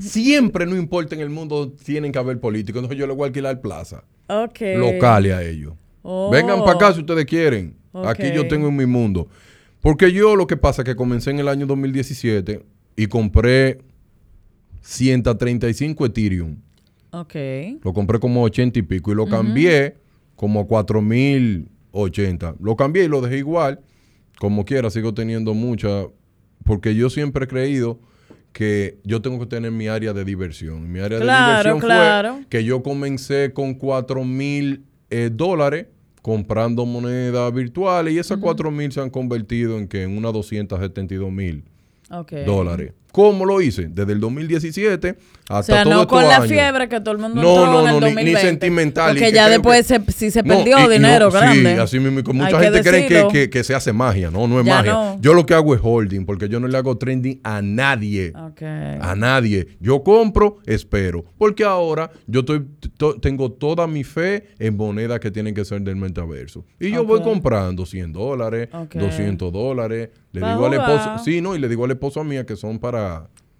[0.00, 2.80] Siempre, no importa en el mundo, tienen que haber políticos.
[2.80, 4.02] Entonces yo le voy a alquilar plaza.
[4.28, 4.60] ok.
[4.76, 5.74] Locales a ellos.
[6.02, 6.28] Oh.
[6.30, 7.76] Vengan para acá si ustedes quieren.
[7.92, 9.28] Aquí yo tengo en mi mundo.
[9.80, 12.62] Porque yo lo que pasa es que comencé en el año 2017
[12.96, 13.78] y compré
[14.82, 16.56] 135 Ethereum.
[17.12, 17.34] Ok.
[17.82, 19.96] Lo compré como 80 y pico y lo cambié
[20.36, 22.54] como a 4080.
[22.60, 23.80] Lo cambié y lo dejé igual.
[24.38, 26.06] Como quiera, sigo teniendo mucha.
[26.64, 27.98] Porque yo siempre he creído
[28.52, 30.90] que yo tengo que tener mi área de diversión.
[30.90, 32.34] Mi área Claro, de diversión claro.
[32.36, 35.86] fue que yo comencé con 4 mil eh, dólares
[36.22, 41.30] comprando monedas virtuales y esas 4 mil se han convertido en que en unas 272
[41.32, 41.64] mil
[42.44, 42.92] dólares.
[43.12, 43.88] ¿Cómo lo hice?
[43.88, 45.16] Desde el 2017
[45.48, 46.48] hasta O sea, todo no con la años.
[46.48, 48.40] fiebre que todo el mundo No, entró no, en el no, ni- ni 2020.
[48.40, 51.74] sentimental, Porque que ya después que- se, si se perdió y- dinero grande.
[51.74, 52.20] Sí, así mismo.
[52.32, 54.30] Mucha Hay que gente cree que, que- que se hace magia.
[54.30, 55.16] No, no es Ya magia.
[55.20, 58.32] Yo lo que hago es holding, porque yo no le hago trending a nadie.
[59.00, 59.66] A nadie.
[59.80, 61.24] Yo compro, espero.
[61.38, 62.64] Porque ahora yo estoy,
[62.96, 66.64] to- tengo toda mi fe en monedas que tienen que ser del metaverso.
[66.78, 68.94] Y yo voy comprando 100 dólares, Ok.
[68.94, 70.10] 200 dólares.
[70.32, 72.99] Le digo al esposo, sí, no, y le digo al esposo mía que son para,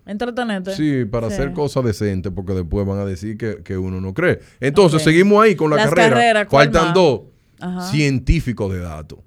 [0.06, 0.74] Entretenerte.
[0.74, 1.34] Sí, para Sí.
[1.34, 4.40] hacer cosas decentes, porque después van a decir que, que uno no cree.
[4.58, 6.08] Entonces, seguimos ahí con la Las carrera.
[6.10, 6.94] carreras, ¿cuál Faltan más?
[6.94, 7.20] dos.
[7.60, 7.90] Ajá.
[7.90, 9.18] Científicos de datos.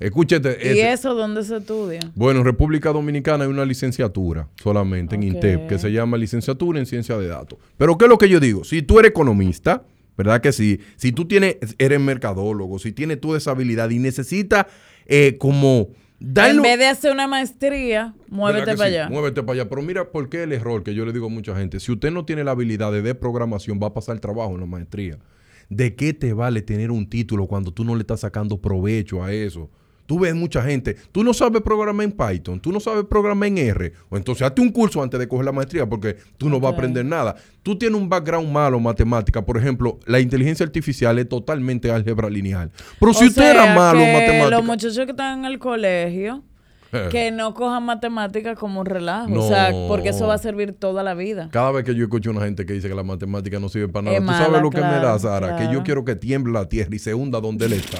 [0.00, 0.58] Escúchate.
[0.60, 0.92] ¿Y ese.
[0.92, 2.00] eso dónde se estudia?
[2.16, 5.22] Bueno, en República Dominicana hay una licenciatura solamente en.
[5.22, 7.58] INTEP que se llama licenciatura en ciencia de datos.
[7.76, 8.64] Pero ¿qué es lo que yo digo?
[8.64, 9.84] Si tú eres economista,
[10.18, 10.80] ¿verdad que sí?
[10.96, 14.66] Si tú tienes, eres mercadólogo, si tienes tú esa habilidad y necesitas
[15.06, 15.90] eh, como
[16.22, 18.96] En vez de hacer una maestría, muévete ¿Verdad que para sí?
[18.96, 19.08] allá.
[19.08, 19.68] Muévete para allá.
[19.68, 21.80] Pero mira, ¿por qué el error que yo le digo a mucha gente?
[21.80, 24.66] Si usted no tiene la habilidad de, de programación, va a pasar trabajo en la
[24.66, 25.18] maestría.
[25.68, 29.32] ¿De qué te vale tener un título cuando tú no le estás sacando provecho a
[29.32, 29.70] eso?
[30.06, 33.58] Tú ves mucha gente, tú no sabes programar en Python, tú no sabes programar en
[33.58, 36.72] R, o entonces hazte un curso antes de coger la maestría porque tú no vas
[36.72, 37.36] a aprender nada.
[37.62, 42.28] Tú tienes un background malo en matemática, por ejemplo, la inteligencia artificial es totalmente álgebra
[42.28, 42.70] lineal.
[42.98, 46.42] Pero si O usted era malo en matemática, Los muchachos que están en el colegio
[47.10, 49.32] que no cojan matemáticas como un relajo.
[49.32, 51.48] O sea, porque eso va a servir toda la vida.
[51.50, 53.88] Cada vez que yo escucho a una gente que dice que la matemática no sirve
[53.88, 56.68] para nada, tú sabes lo que me da, Sara, que yo quiero que tiemble la
[56.68, 57.98] tierra y se hunda donde él está.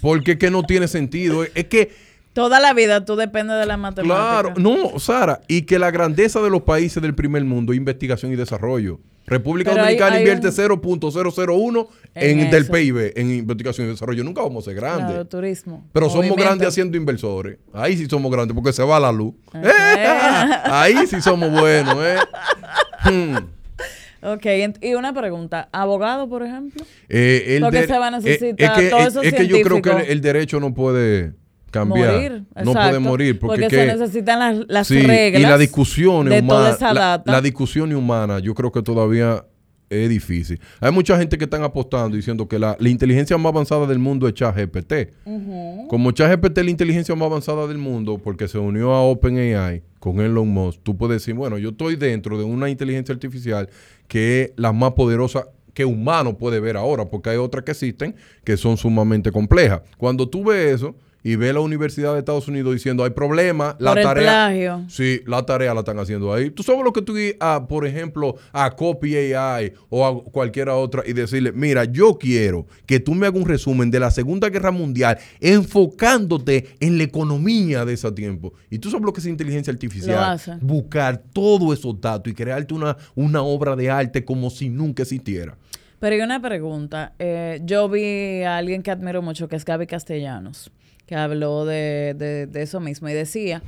[0.00, 1.44] Porque es que no tiene sentido.
[1.44, 1.90] Es que
[2.32, 4.14] Toda la vida tú dependes de la matemática.
[4.14, 8.32] Claro, no, Sara, y que la grandeza de los países del primer mundo es investigación
[8.32, 9.00] y desarrollo.
[9.26, 14.24] República Dominicana invierte 0.001 en, del PIB en investigación y desarrollo.
[14.24, 15.06] Nunca vamos a ser grandes.
[15.06, 15.86] Claro, turismo.
[15.92, 17.58] Pero somos grandes haciendo inversores.
[17.72, 19.34] Ahí sí somos grandes porque se va la luz.
[20.64, 22.16] Ahí sí somos buenos, ¿eh?
[23.02, 23.36] Hmm.
[24.22, 24.46] Ok,
[24.82, 26.84] y una pregunta, ¿abogado, por ejemplo?
[27.08, 30.12] Eh, porque se va a necesitar es que, todo eso Es que yo creo que
[30.12, 31.32] el derecho no puede
[31.70, 32.42] cambiar.
[32.62, 35.40] no puede morir porque, se necesitan las, reglas.
[35.40, 39.44] Y la discusión humana, la, discusión humana, yo creo que todavía
[39.88, 40.60] es difícil.
[40.80, 44.34] Hay mucha gente que están apostando diciendo que la, inteligencia más avanzada del mundo es
[44.34, 44.94] ChatGPT.
[45.88, 50.20] Como ChatGPT es la inteligencia más avanzada del mundo porque se unió a OpenAI con
[50.20, 53.68] Elon Musk, tú puedes decir, bueno, yo estoy dentro de una inteligencia artificial
[54.10, 58.16] que es la más poderosa que humano puede ver ahora, porque hay otras que existen
[58.42, 59.82] que son sumamente complejas.
[59.98, 63.94] Cuando tú ves eso, y ve la Universidad de Estados Unidos diciendo hay problemas, la
[63.94, 64.84] tarea.
[64.88, 66.50] Sí, la tarea la están haciendo ahí.
[66.50, 71.02] Tú sabes lo que tú a, por ejemplo, a Copy AI o a cualquiera otra
[71.06, 74.70] y decirle, mira, yo quiero que tú me hagas un resumen de la Segunda Guerra
[74.70, 78.52] Mundial enfocándote en la economía de ese tiempo.
[78.70, 80.40] Y tú sabes lo que es inteligencia artificial.
[80.60, 85.56] Buscar todos esos datos y crearte una, una obra de arte como si nunca existiera.
[85.98, 87.12] Pero hay una pregunta.
[87.18, 90.70] Eh, yo vi a alguien que admiro mucho, que es Gaby Castellanos
[91.10, 93.64] que habló de, eso mismo y decía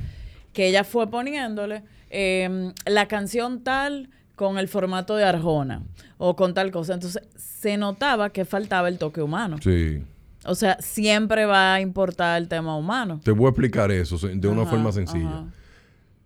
[0.53, 5.83] que ella fue poniéndole em, la canción tal con el formato de Arjona
[6.17, 6.93] o con tal cosa.
[6.93, 9.57] Entonces se notaba que faltaba el toque humano.
[9.61, 10.01] Sí.
[10.45, 13.19] O sea, siempre va a importar el tema humano.
[13.21, 15.43] Te voy a explicar eso de una forma sencilla.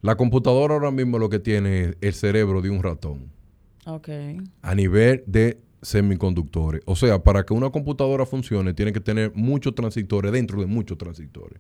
[0.04, 3.32] La computadora ahora mismo lo que tiene es el cerebro de un ratón.
[3.88, 4.10] Ok.
[4.62, 6.82] A nivel de semiconductores.
[6.86, 10.98] O sea, para que una computadora funcione, tiene que tener muchos transistores dentro de muchos
[10.98, 11.60] transistores.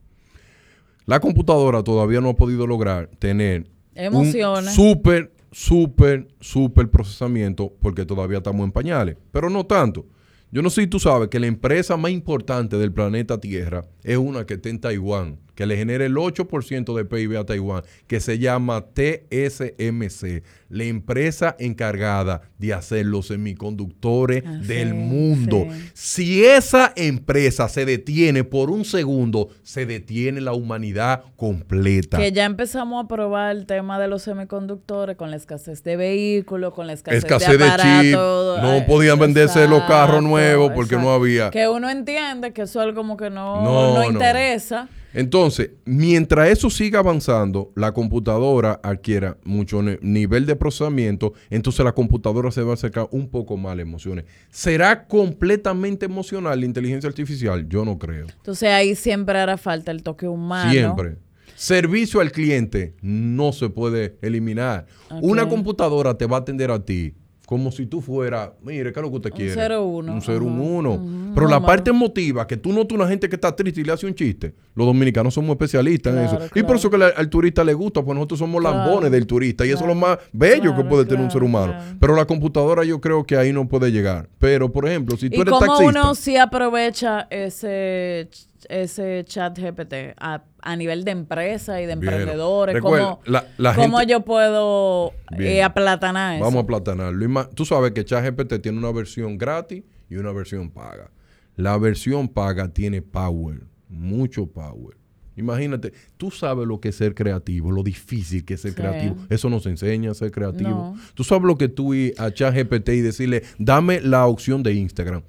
[1.05, 4.77] La computadora todavía no ha podido lograr tener Emociones.
[4.77, 9.17] un súper, súper, súper procesamiento porque todavía estamos en pañales.
[9.31, 10.05] Pero no tanto.
[10.51, 14.17] Yo no sé si tú sabes que la empresa más importante del planeta Tierra es
[14.17, 18.19] una que está en Taiwán que le genere el 8% de PIB a Taiwán, que
[18.19, 25.65] se llama TSMC, la empresa encargada de hacer los semiconductores del mundo.
[25.95, 32.17] Si esa empresa se detiene por un segundo, se detiene la humanidad completa.
[32.17, 36.71] Que ya empezamos a probar el tema de los semiconductores con la escasez de vehículos,
[36.75, 38.61] con la escasez, de, aparatos.
[38.61, 41.49] No podían venderse los carros nuevos porque no había.
[41.49, 44.87] Que uno entiende que eso es algo como que no, no interesa.
[45.13, 52.51] Entonces, mientras eso siga avanzando, la computadora adquiera mucho nivel de procesamiento, entonces la computadora
[52.51, 54.25] se va a acercar un poco más a las emociones.
[54.49, 57.67] ¿Será completamente emocional la inteligencia artificial?
[57.67, 58.27] Yo no creo.
[58.27, 60.71] Entonces ahí siempre hará falta el toque humano.
[60.71, 61.17] Siempre.
[61.55, 64.85] Servicio al cliente no se puede eliminar.
[65.21, 67.15] Una computadora te va a atender a ti
[67.47, 69.77] como si tú fueras, mire, ¿qué es lo que usted quiere?
[69.77, 70.11] Un 0-1.
[70.11, 71.33] Un 0-1.
[71.33, 74.05] Pero la parte emotiva, que tú notas una gente que está triste y le hace
[74.05, 76.39] un chiste, los dominicanos somos especialistas en eso.
[76.53, 79.69] Y por eso que al turista le gusta, pues nosotros somos lambones del turista y
[79.69, 81.73] eso es lo más bello que puede tener un ser humano.
[82.01, 84.27] Pero la computadora yo creo que ahí no puede llegar.
[84.39, 88.27] Pero, por ejemplo, si tú ¿Y eres cómo uno sí aprovecha ese
[88.69, 90.43] ese chat GPT a,
[90.75, 92.81] nivel de empresa y de emprendedores?
[92.81, 96.43] ¿Cómo, yo puedo eh, aplatanar eso?
[96.43, 97.49] Vamos a aplatanarlo.
[97.53, 101.11] Tú sabes que chat GPT tiene una versión gratis y una versión paga.
[101.55, 104.97] La versión paga tiene power, mucho power.
[105.37, 109.15] Imagínate, tú sabes lo que es ser creativo, lo difícil que es ser creativo.
[109.29, 110.95] Eso nos enseña a ser creativo.
[111.13, 115.21] Tú sabes lo que tú ir a ChatGPT y decirle, dame la opción de Instagram.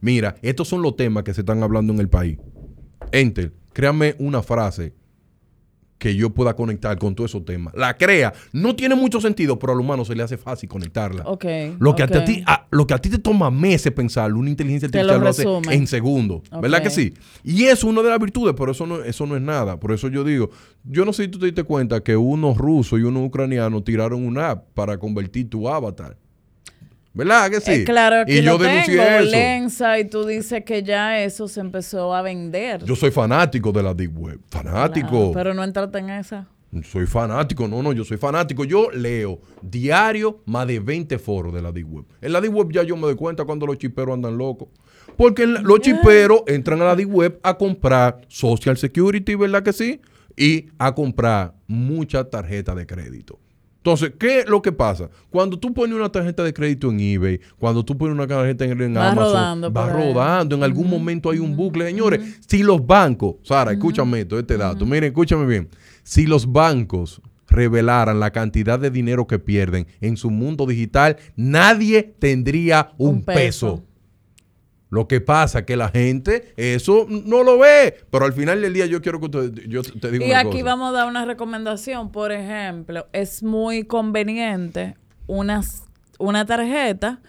[0.00, 2.38] mira, estos son los temas que se están hablando en el país.
[3.12, 4.94] Enter, créame una frase
[6.00, 7.74] que yo pueda conectar con todos esos temas.
[7.76, 8.32] La crea.
[8.52, 11.24] No tiene mucho sentido, pero al humano se le hace fácil conectarla.
[11.78, 15.20] lo, que A ti, lo que a ti te toma meses pensarlo, una inteligencia artificial
[15.20, 16.40] lo, hace en segundos.
[16.62, 17.12] ¿Verdad que sí?
[17.44, 19.78] Y es una de las virtudes, pero eso no, eso no es nada.
[19.78, 20.48] Por eso yo digo,
[20.84, 24.24] yo no sé si tú te diste cuenta que unos rusos y unos ucranianos tiraron
[24.24, 26.16] una app para convertir tu avatar.
[27.12, 27.72] ¿Verdad que sí?
[27.72, 32.14] Eh, claro que y yo tengo, Lensa, y tú dices que ya eso se empezó
[32.14, 32.84] a vender.
[32.84, 34.40] Yo soy fanático de la Deep Web.
[34.48, 35.32] Fanático.
[35.32, 36.46] pero no entraste en esa.
[36.84, 38.64] Soy fanático, no, no, yo soy fanático.
[38.64, 42.04] Yo leo diario más de 20 foros de la Deep Web.
[42.20, 44.68] En la Deep Web ya yo me doy cuenta cuando los chiperos andan locos.
[45.16, 50.00] Porque los chiperos entran a la Deep Web a comprar Social Security, ¿verdad que sí?
[50.40, 53.38] y a comprar mucha tarjeta de crédito.
[53.80, 55.08] Entonces, ¿qué es lo que pasa?
[55.30, 58.78] Cuando tú pones una tarjeta de crédito en eBay, cuando tú pones una tarjeta en,
[58.78, 61.86] en va Amazon, rodando va rodando, en algún momento hay un bucle.
[61.86, 65.70] Señores, si los bancos, Sara, escúchame esto, este dato, miren, escúchame bien,
[66.02, 72.14] si los bancos revelaran la cantidad de dinero que pierden en su mundo digital, nadie
[72.18, 73.82] tendría un, peso.
[74.90, 78.72] Lo que pasa es que la gente eso no lo ve, pero al final del
[78.72, 82.10] día yo quiero que te, yo te diga Y aquí vamos a dar una recomendación,
[82.10, 84.96] por ejemplo, es muy conveniente
[85.28, 85.62] una,
[86.18, 87.20] una tarjeta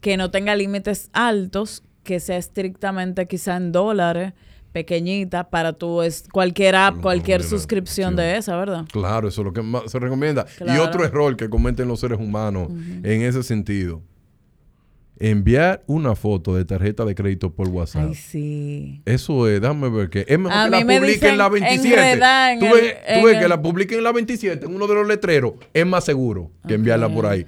[0.00, 4.32] que no tenga límites altos, que sea estrictamente quizá en dólares,
[4.72, 8.84] pequeñita para tu es cualquier app, cualquier suscripción de esa, ¿verdad?
[8.90, 10.46] Claro, eso es lo que más se recomienda.
[10.66, 12.70] Y otro error que cometen los seres humanos
[13.04, 14.02] en ese sentido
[15.18, 18.08] enviar una foto de tarjeta de crédito por WhatsApp.
[18.08, 19.02] Ay, sí.
[19.04, 22.20] Eso es, déjame ver que es mejor que la publiquen en la 27.
[22.58, 22.66] tú
[23.26, 26.50] ves, que la publiquen en la 27, en uno de los letreros, es más seguro
[26.66, 27.46] que enviarla por ahí.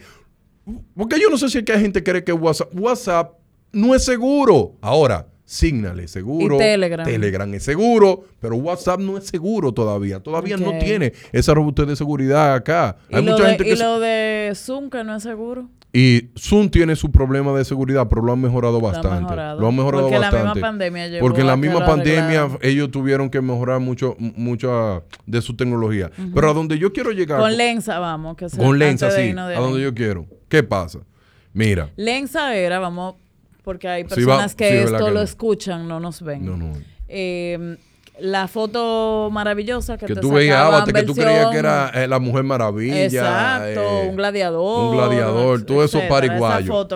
[0.96, 3.33] Porque yo no sé si es que hay gente que cree que WhatsApp, WhatsApp
[3.72, 4.76] no es seguro.
[4.81, 6.59] Ahora, Signal es seguro.
[6.59, 7.07] Telegram.
[7.07, 10.18] Telegram es seguro, pero WhatsApp no es seguro todavía.
[10.18, 12.96] Todavía no tiene esa robustez de seguridad acá.
[13.12, 15.68] Hay mucha gente que ¿Y lo de Zoom que no es seguro?
[15.98, 19.35] Y Zoom tiene su problema de seguridad, pero lo han mejorado bastante.
[19.35, 20.44] Lo, han mejorado porque bastante.
[20.44, 25.02] la misma pandemia llegó Porque en la misma pandemia ellos tuvieron que mejorar mucho mucha
[25.24, 26.11] de su tecnología.
[26.35, 27.40] Pero a donde yo quiero llegar.
[27.40, 28.37] Con Lensa, vamos.
[28.37, 29.30] Que con Lensa, sí.
[29.30, 30.26] a donde yo quiero.
[30.50, 30.98] ¿Qué pasa?
[31.54, 31.88] Mira.
[31.96, 33.14] Lensa era, vamos,
[33.64, 36.44] porque hay personas que esto lo escuchan, no nos ven.
[36.44, 36.72] No, no.
[37.09, 37.78] Eh,
[38.18, 42.44] la foto maravillosa que, que tú veías que tú creías que era eh, la Mujer
[42.44, 43.05] Maravilla.
[43.05, 44.90] Exacto, eh, un gladiador.
[44.90, 46.88] Un gladiador, todo eso pariguayo.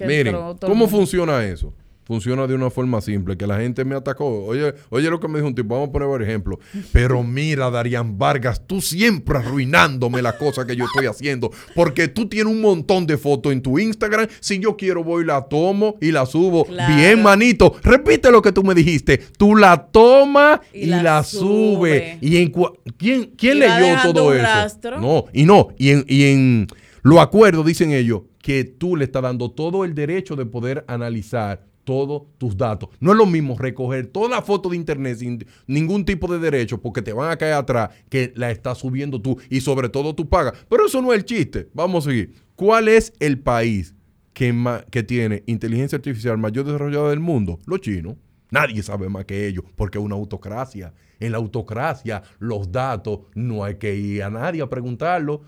[0.00, 1.72] Miren, ¿cómo funciona eso?
[2.04, 4.44] Funciona de una forma simple, que la gente me atacó.
[4.44, 6.58] Oye, oye lo que me dijo un tipo, vamos a poner por ejemplo.
[6.92, 12.28] Pero mira, Darían Vargas, tú siempre arruinándome la cosa que yo estoy haciendo, porque tú
[12.28, 14.26] tienes un montón de fotos en tu Instagram.
[14.40, 16.66] Si yo quiero, voy la tomo y la subo.
[16.66, 17.74] Bien, manito.
[17.82, 19.18] Repite lo que tú me dijiste.
[19.36, 22.18] Tú la tomas y, la, subes.
[22.20, 22.52] ¿Y en
[22.96, 25.00] quién, quién leyó todo eso?
[25.00, 26.66] No, y no, y en, y en
[27.02, 31.71] lo acuerdo, dicen ellos, que tú le estás dando todo el derecho de poder analizar
[31.84, 32.90] todos tus datos.
[33.00, 36.80] No es lo mismo recoger toda la foto de internet sin ningún tipo de derecho
[36.80, 40.28] porque te van a caer atrás que la estás subiendo tú y sobre todo tú
[40.28, 40.54] pagas.
[40.68, 41.68] Pero eso no es el chiste.
[41.74, 42.34] Vamos a seguir.
[42.54, 43.94] ¿Cuál es el país
[44.32, 44.54] que,
[44.90, 47.58] que tiene inteligencia artificial mayor desarrollada del mundo?
[47.66, 48.16] Los chinos.
[48.50, 50.92] Nadie sabe más que ellos porque es una autocracia.
[51.18, 55.42] En la autocracia los datos no hay que ir a nadie a preguntarlo.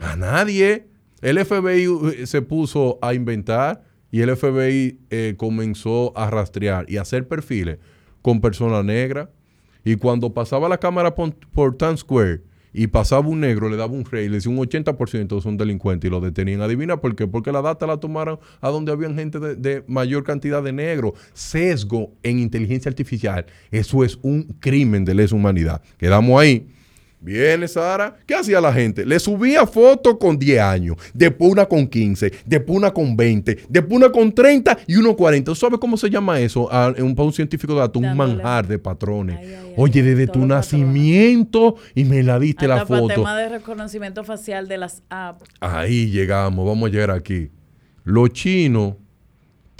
[0.00, 0.88] A nadie.
[1.20, 6.96] El FBI eh, se puso a inventar y el FBI eh, comenzó a rastrear y
[6.96, 7.78] a hacer perfiles
[8.22, 9.28] con personas negras.
[9.84, 12.42] Y cuando pasaba la cámara por, Times Square
[12.72, 16.10] y pasaba un negro, le daba un rey, le decía un 80% son delincuentes y
[16.10, 16.60] lo detenían.
[16.60, 17.26] Adivina por qué.
[17.26, 21.12] Porque la data la tomaron a donde había gente de, de, mayor cantidad de negros.
[21.32, 23.46] Sesgo en inteligencia artificial.
[23.70, 25.82] Eso es un crimen de lesa humanidad.
[25.96, 26.68] Quedamos ahí.
[27.22, 29.04] Viene Sara, ¿qué hacía la gente?
[29.04, 33.96] Le subía fotos con 10 años, después una con 15, después una con 20, después
[33.96, 35.54] una con 30 y uno 40.
[35.54, 36.66] ¿Sabes cómo se llama eso?
[36.72, 39.38] Ah, un, para un científico de datos, un manjar de patrones.
[39.76, 43.10] Oye, desde tu nacimiento y me la diste la foto.
[43.10, 45.44] El tema de reconocimiento facial de las apps.
[45.60, 47.50] Ahí llegamos, vamos a llegar aquí.
[48.02, 48.94] Los chinos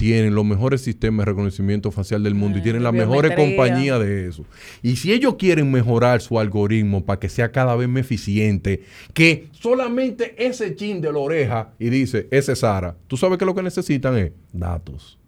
[0.01, 4.29] tienen los mejores sistemas de reconocimiento facial del mundo y tienen la mejores compañía de
[4.29, 4.47] eso.
[4.83, 8.83] Y si ellos quieren mejorar su algoritmo para que sea cada vez más eficiente,
[9.13, 13.45] que solamente ese chin de la oreja y dice, ese es Sara, tú sabes que
[13.45, 15.19] lo que necesitan es datos.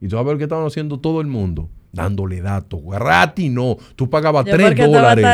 [0.00, 2.80] Y tú sabes lo que estaban haciendo todo el mundo dándole datos.
[2.86, 3.76] Gratis no.
[3.96, 5.26] Tú pagabas 3 dólares.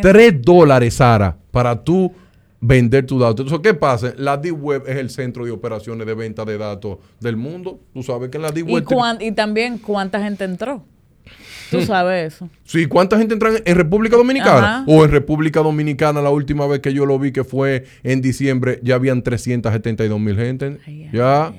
[0.00, 2.10] 3 dólares, Sara, para tú
[2.66, 3.40] vender tu datos.
[3.40, 4.14] Entonces, ¿qué pasa?
[4.16, 7.80] La Deep Web es el centro de operaciones de venta de datos del mundo.
[7.92, 8.86] Tú sabes que la Deep Web...
[9.20, 10.82] ¿Y, también cuánta gente entró.
[11.70, 11.86] Tú hmm.
[11.86, 12.48] sabes eso.
[12.64, 14.84] Sí, ¿cuánta gente entró en República Dominicana?
[14.86, 18.80] O en República Dominicana, la última vez que yo lo vi, que fue en diciembre,
[18.82, 20.78] ya habían 372 mil gente.
[21.12, 21.52] ya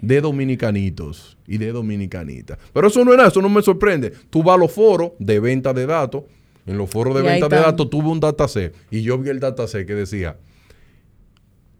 [0.00, 2.58] de dominicanitos y de dominicanitas.
[2.72, 4.12] Pero eso no era, eso no me sorprende.
[4.30, 6.24] Tú vas a los foros de venta de datos
[6.66, 9.86] en los foros de venta de datos tuve un dataset y yo vi el dataset
[9.86, 10.36] que decía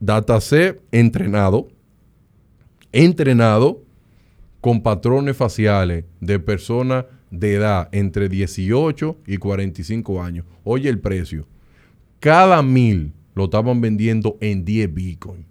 [0.01, 1.69] dataset entrenado,
[2.93, 3.83] entrenado
[4.61, 10.47] con patrones faciales de personas de edad entre 18 y 45 años.
[10.65, 11.47] Oye el precio.
[12.21, 15.47] Cada mil lo estaban vendiendo en 10 bitcoin.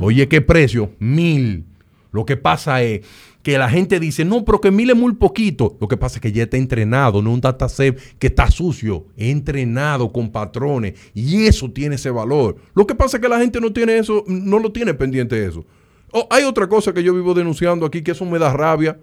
[0.00, 0.92] Oye, ¿qué precio?
[0.98, 1.64] Mil.
[2.10, 3.06] Lo que pasa es
[3.42, 5.76] que la gente dice, no, pero que mil es muy poquito.
[5.80, 10.12] Lo que pasa es que ya está entrenado, no un dataset que está sucio, entrenado
[10.12, 12.56] con patrones y eso tiene ese valor.
[12.74, 15.64] Lo que pasa es que la gente no tiene eso, no lo tiene pendiente eso.
[16.10, 18.98] Oh, hay otra cosa que yo vivo denunciando aquí que eso me da rabia.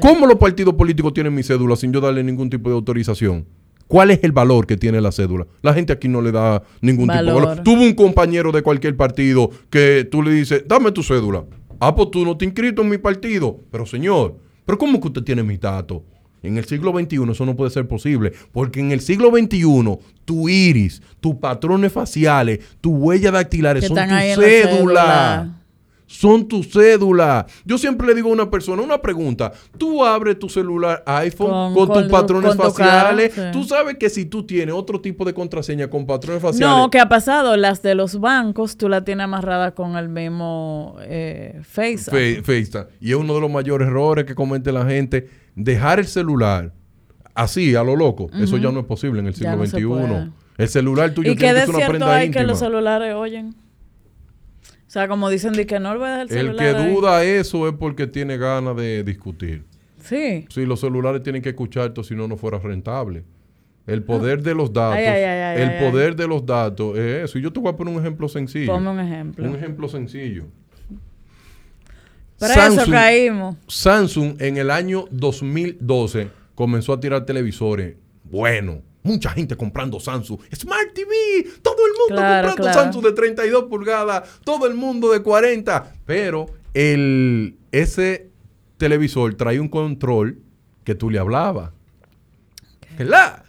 [0.00, 3.46] ¿Cómo los partidos políticos tienen mi cédula sin yo darle ningún tipo de autorización?
[3.88, 5.48] ¿Cuál es el valor que tiene la cédula?
[5.62, 7.62] La gente aquí no le da ningún tipo de valor.
[7.64, 11.44] Tuvo un compañero de cualquier partido que tú le dices, dame tu cédula.
[11.80, 13.58] Ah, pues tú no te inscrito en mi partido.
[13.70, 16.02] Pero señor, ¿pero cómo que usted tiene mis datos?
[16.42, 20.48] En el siglo XXI eso no puede ser posible, porque en el siglo XXI tu
[20.48, 25.59] iris, tus patrones faciales, tu huella dactilares son tu cédula
[26.10, 27.46] son tu cédula.
[27.64, 29.52] Yo siempre le digo a una persona una pregunta.
[29.78, 33.32] Tú abres tu celular iPhone con, tus patrones faciales.
[33.52, 36.76] Tú sabes que si tú tienes otro tipo de contraseña con patrones faciales.
[36.76, 37.56] No, ¿qué ha pasado?
[37.56, 42.10] Las de los bancos tú la tienes amarrada con el mismo eh, Face.
[43.00, 45.30] Y es uno de los mayores errores que comete la gente.
[45.54, 46.72] Dejar el celular
[47.36, 48.28] así, a lo loco.
[48.34, 50.32] Eso ya no es posible en el siglo XXI.
[50.58, 53.54] El celular tuyo ¿Y tiene que ser una prenda hay que los celulares oyen?
[54.90, 56.66] O sea, como dicen, de que no lo voy a dejar el celular.
[56.66, 59.62] El que duda eso es porque tiene ganas de discutir.
[60.02, 60.46] Sí.
[60.48, 63.22] Sí, los celulares tienen que escuchar esto, si no, no fuera rentable.
[63.86, 64.98] El poder de los datos.
[64.98, 67.38] el poder de los datos es eso.
[67.38, 68.72] Y yo te voy a poner un ejemplo sencillo.
[68.72, 69.48] Ponme un ejemplo.
[69.48, 70.46] Un ejemplo sencillo.
[72.40, 73.58] Pero eso caímos.
[73.68, 77.94] Samsung en el año 2012 comenzó a tirar televisores.
[78.24, 80.40] Bueno, Mucha gente comprando Samsung.
[80.54, 81.50] Smart TV.
[81.62, 84.40] Todo el mundo comprando Samsung de 32 pulgadas.
[84.44, 85.94] Todo el mundo de 40.
[86.04, 88.30] Pero el, ese
[88.76, 90.38] televisor trae un control
[90.84, 91.70] que tú le hablabas.
[92.98, 93.44] ¿Verdad?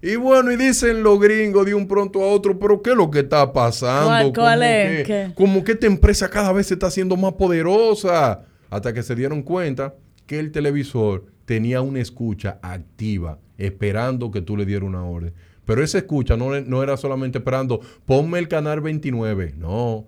[0.00, 3.10] Y bueno, y dicen los gringos de un pronto a otro, pero ¿qué es lo
[3.10, 4.34] que está pasando?
[4.34, 5.06] ¿Cuál, es?
[5.06, 8.42] Que, como que esta empresa cada vez se está haciendo más poderosa.
[8.68, 9.94] Hasta que se dieron cuenta
[10.26, 15.32] que el televisor tenía una escucha activa esperando que tú le dieras una orden.
[15.64, 19.54] Pero esa escucha no, no era solamente esperando, ponme el canal 29.
[19.56, 20.04] No,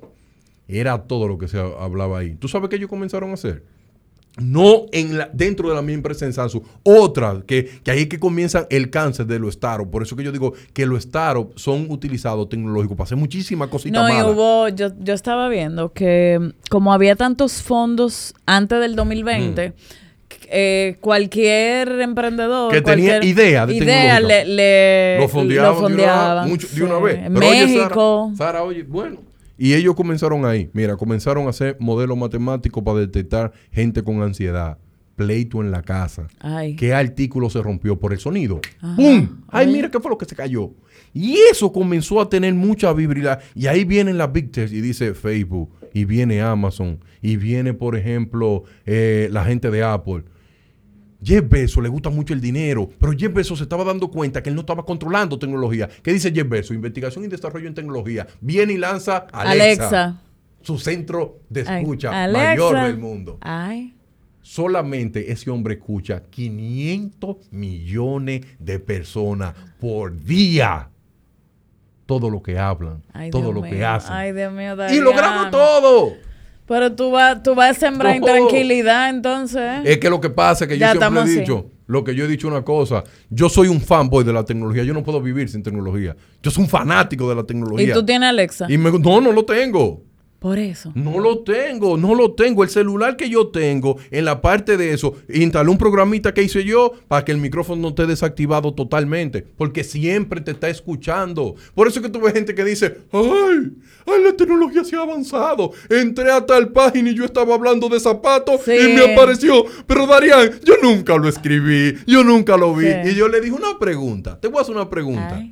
[0.68, 2.34] era todo lo que se hablaba ahí.
[2.34, 3.64] ¿Tú sabes qué ellos comenzaron a hacer?
[4.38, 6.62] No en la, dentro de la misma empresa en Samsung.
[6.82, 9.90] Otra, que, que ahí es que comienza el cáncer de los startups.
[9.90, 13.98] Por eso que yo digo que los startups son utilizados tecnológicos para hacer muchísimas cositas
[13.98, 19.72] no, Y hubo, yo, yo estaba viendo que como había tantos fondos antes del 2020,
[20.50, 27.18] eh, cualquier emprendedor que tenía idea de idea le, lo fondeaban, de, una, vez.
[27.18, 28.32] En México.
[28.36, 29.18] Sara, oye, bueno.
[29.58, 30.68] Y ellos comenzaron ahí.
[30.72, 34.78] Mira, comenzaron a hacer modelos matemáticos para detectar gente con ansiedad.
[35.16, 36.28] Pleito en la casa.
[36.40, 36.76] Ay.
[36.76, 38.60] ¿Qué artículo se rompió por el sonido?
[38.96, 39.44] ¡Pum!
[39.48, 40.72] Ay, mira qué fue lo que se cayó.
[41.14, 43.38] Y eso comenzó a tener mucha vibración.
[43.54, 48.64] Y ahí vienen las big y dice Facebook, y viene Amazon, y viene, por ejemplo,
[48.84, 50.24] eh, la gente de Apple
[51.22, 54.50] Jeff Bezos le gusta mucho el dinero, pero Jeff Bezos se estaba dando cuenta que
[54.50, 55.88] él no estaba controlando tecnología.
[56.02, 56.74] ¿Qué dice Jeff Bezos?
[56.74, 58.26] Investigación y desarrollo en tecnología.
[58.40, 60.20] Viene y lanza Alexa,
[60.62, 63.38] su centro de escucha mayor del mundo.
[64.42, 70.90] Solamente ese hombre escucha 500 millones de personas por día.
[72.06, 73.02] Todo lo que hablan,
[73.32, 74.12] todo lo que hacen.
[74.12, 76.25] Ay, Dios mío, y logramos todo.
[76.66, 79.80] Pero tú vas, tú vas a sembrar intranquilidad entonces.
[79.84, 82.28] Es que lo que pasa es que yo siempre he dicho, lo que yo he
[82.28, 85.62] dicho una cosa, yo soy un fanboy de la tecnología, yo no puedo vivir sin
[85.62, 86.16] tecnología.
[86.42, 87.90] Yo soy un fanático de la tecnología.
[87.90, 88.66] ¿Y tú tienes Alexa?
[88.68, 90.02] Y no, no lo tengo.
[90.38, 90.92] Por eso.
[90.94, 92.62] No lo tengo, no lo tengo.
[92.62, 96.62] El celular que yo tengo, en la parte de eso, instalé un programita que hice
[96.64, 99.46] yo para que el micrófono no esté desactivado totalmente.
[99.56, 101.54] Porque siempre te está escuchando.
[101.74, 103.72] Por eso es que tuve gente que dice, ay,
[104.06, 105.72] ay, la tecnología se ha avanzado.
[105.88, 109.64] Entré a tal página y yo estaba hablando de zapatos y me apareció.
[109.86, 112.88] Pero Darían, yo nunca lo escribí, yo nunca lo vi.
[113.06, 114.38] Y yo le dije una pregunta.
[114.38, 115.42] Te voy a hacer una pregunta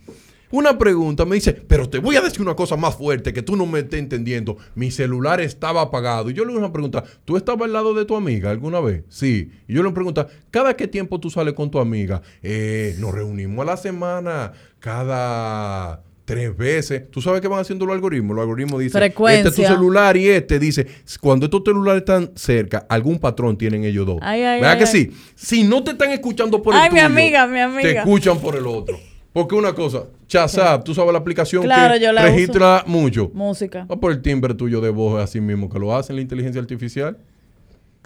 [0.55, 3.57] una pregunta, me dice, pero te voy a decir una cosa más fuerte que tú
[3.57, 4.57] no me estés entendiendo.
[4.75, 6.31] Mi celular estaba apagado.
[6.31, 9.05] Y yo le hago una pregunta, ¿tú estabas al lado de tu amiga alguna vez?
[9.09, 9.51] Sí.
[9.67, 12.23] Y yo le pregunto, ¿cada qué tiempo tú sales con tu amiga?
[12.43, 17.11] Eh, nos reunimos a la semana, cada tres veces.
[17.11, 18.37] ¿Tú sabes qué van haciendo los algoritmos?
[18.37, 19.49] Los algoritmos dicen, Frecuencia.
[19.49, 20.87] este es tu celular y este dice,
[21.21, 24.19] cuando estos celulares están cerca, algún patrón tienen ellos dos.
[24.23, 25.11] Ay, ay, ¿Verdad que sí?
[25.35, 27.83] Si no te están escuchando por el ay, mi amiga, mi amiga.
[27.83, 28.99] te escuchan por el otro.
[29.35, 33.33] Porque una cosa, Chazap, tú sabes la aplicación que registra mucho.
[33.35, 33.85] Música.
[33.89, 37.19] O por el timbre tuyo de voz así mismo que lo hace la inteligencia artificial.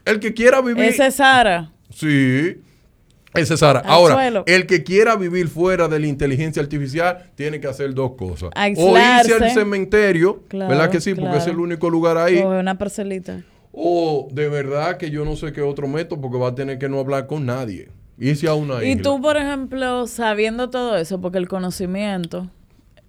[0.07, 0.85] El que quiera vivir.
[0.85, 1.71] Ese es Sara.
[1.91, 2.57] Sí.
[3.35, 3.81] Ese es Sara.
[3.81, 8.49] Ahora, el que quiera vivir fuera de la inteligencia artificial tiene que hacer dos cosas.
[8.79, 11.15] O irse al cementerio, ¿verdad que sí?
[11.15, 12.39] Porque es el único lugar ahí.
[12.39, 13.43] O una parcelita
[13.81, 16.89] o de verdad que yo no sé qué otro método porque va a tener que
[16.89, 17.89] no hablar con nadie.
[18.19, 22.49] Irse a una Y tú, por ejemplo, sabiendo todo eso, porque el conocimiento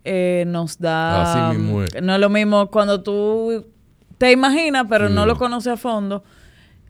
[0.04, 1.50] eh, nos da...
[1.52, 3.66] Así mismo No es lo mismo cuando tú
[4.18, 6.24] te imaginas, pero no lo conoces a fondo.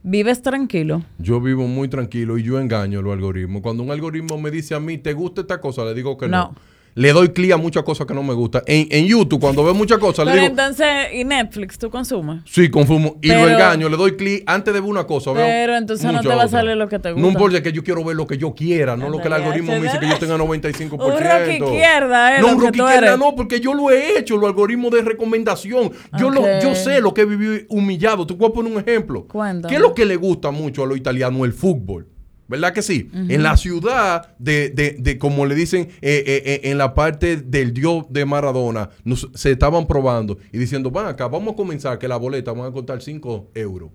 [0.01, 1.03] ¿Vives tranquilo?
[1.17, 3.61] Yo vivo muy tranquilo y yo engaño los algoritmos.
[3.61, 5.83] Cuando un algoritmo me dice a mí, ¿te gusta esta cosa?
[5.83, 6.37] Le digo que no.
[6.37, 8.61] no le doy clic a muchas cosas que no me gustan.
[8.65, 10.45] En, YouTube, cuando veo muchas cosas, le digo.
[10.45, 12.41] entonces, ¿y Netflix tú consumes?
[12.45, 13.17] Sí, consumo.
[13.21, 15.33] Y lo engaño, le doy clic antes de ver una cosa.
[15.33, 17.21] Pero entonces no te va a salir lo que te gusta.
[17.21, 19.71] No importa que yo quiero ver lo que yo quiera, no lo que el algoritmo
[19.73, 20.91] me dice que yo tenga 95%.
[20.93, 22.41] un rock izquierda, ¿eh?
[22.41, 25.91] No, un rock izquierda, no, porque yo lo he hecho, los algoritmos de recomendación.
[26.17, 28.25] Yo, lo, yo sé lo que he vivido humillado.
[28.25, 29.25] Voy a poner un ejemplo.
[29.27, 29.69] Cuéntame.
[29.69, 31.41] ¿Qué es lo que le gusta mucho a los italianos?
[31.43, 32.07] El fútbol.
[32.49, 33.11] ¿Verdad que sí?
[33.13, 37.37] En la ciudad de, de, de como le dicen, eh, eh, eh, en la parte
[37.37, 38.89] del dios de Maradona,
[39.35, 42.71] se estaban probando y diciendo, van acá, vamos a comenzar que la boleta van a
[42.71, 43.91] costar 5 euros.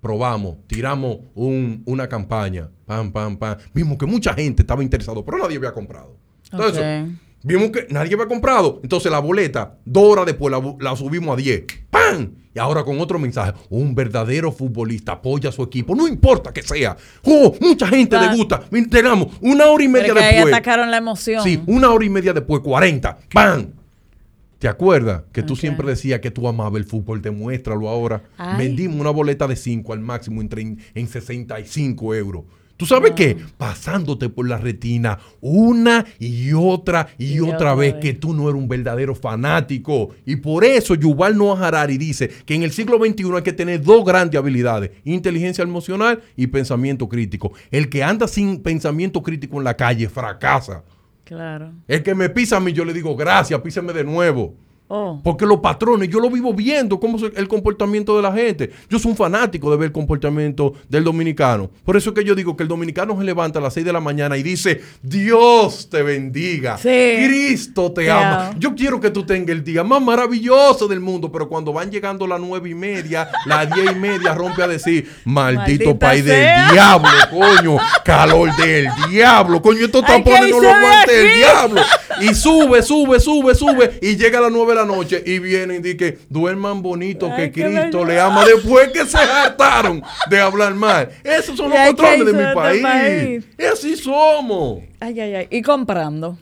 [0.00, 3.56] Probamos, tiramos una campaña, pam, pam, pam.
[3.74, 6.16] Vimos que mucha gente estaba interesado, pero nadie había comprado.
[6.52, 7.08] Entonces,
[7.42, 8.78] vimos que nadie había comprado.
[8.84, 11.64] Entonces la boleta, dos horas después la, la subimos a 10.
[12.10, 12.30] ¡Pam!
[12.54, 16.62] Y ahora con otro mensaje, un verdadero futbolista apoya a su equipo, no importa que
[16.62, 16.96] sea.
[17.22, 18.62] Oh, mucha gente le gusta.
[18.90, 20.46] Tenemos una hora y media después.
[20.46, 21.44] Ahí atacaron la emoción.
[21.44, 23.18] Sí, una hora y media después, 40.
[23.32, 23.66] ¡Pam!
[24.58, 27.20] ¿Te acuerdas que tú siempre decías que tú amabas el fútbol?
[27.20, 28.22] Demuéstralo ahora.
[28.56, 32.44] Vendimos una boleta de 5 al máximo en, en 65 euros.
[32.76, 33.36] ¿Tú sabes qué?
[33.56, 38.68] Pasándote por la retina una y otra y, otra vez que tú no eres un
[38.68, 40.10] verdadero fanático.
[40.26, 43.82] Y por eso Yuval Noah Harari dice que en el siglo XXI hay que tener
[43.82, 47.52] dos grandes habilidades, inteligencia emocional y pensamiento crítico.
[47.70, 50.84] El que anda sin pensamiento crítico en la calle fracasa.
[51.24, 51.72] Claro.
[51.88, 54.54] El que me pisa a mí, yo le digo gracias, písame de nuevo.
[54.88, 55.20] Oh.
[55.22, 58.70] Porque los patrones, yo lo vivo viendo, cómo es el comportamiento de la gente.
[58.88, 61.70] Yo soy un fanático de ver el comportamiento del dominicano.
[61.84, 63.92] Por eso es que yo digo que el dominicano se levanta a las 6 de
[63.92, 66.78] la mañana y dice, Dios te bendiga.
[66.80, 68.52] Cristo te ama.
[68.58, 72.26] Yo quiero que tú tengas el día más maravilloso del mundo, pero cuando van llegando
[72.26, 77.08] las nueve y media, las diez y media, rompe a decir, maldito país del diablo,
[77.30, 81.80] coño, calor del diablo, coño, estos tapones no lo aguanta el diablo.
[82.20, 85.96] Y sube, sube, sube, sube, y llega a las nueve la noche y vienen y
[85.96, 91.08] que duerman bonito, que Cristo le ama después que se hartaron de hablar mal.
[91.24, 93.44] Esos son los patrones de mi este país.
[93.58, 94.82] Y así somos.
[95.00, 95.48] Ay, ay, ay.
[95.50, 96.38] Y comprando.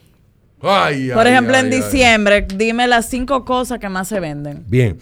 [0.61, 4.63] Ay, Por ejemplo, en diciembre, dime las cinco cosas que más se venden.
[4.67, 4.97] Bien.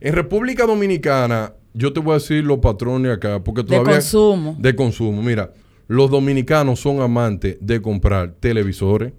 [0.00, 3.88] En República Dominicana, yo te voy a decir los patrones acá, porque todavía...
[3.88, 4.56] De consumo.
[4.58, 5.22] De consumo.
[5.22, 5.50] Mira,
[5.88, 9.12] los dominicanos son amantes de comprar televisores,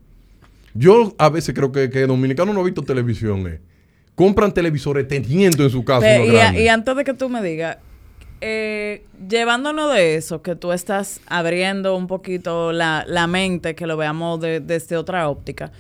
[0.74, 3.48] yo a veces creo que, que dominicano no ha visto televisión.
[3.48, 3.60] Eh.
[4.16, 6.20] Compran televisores teniendo en su casa.
[6.20, 7.78] y, antes de que tú me digas,
[8.42, 14.40] eh, llevándonos de eso, que tú estás abriendo un poquito la, mente, que lo veamos
[14.42, 15.72] desde otra óptica.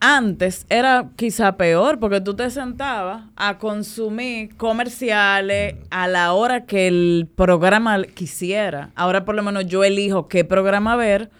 [0.00, 6.86] antes era quizá peor porque tú te sentabas a consumir comerciales a la hora que
[6.86, 8.90] el programa quisiera.
[8.94, 11.30] Ahora por lo menos yo elijo qué programa ver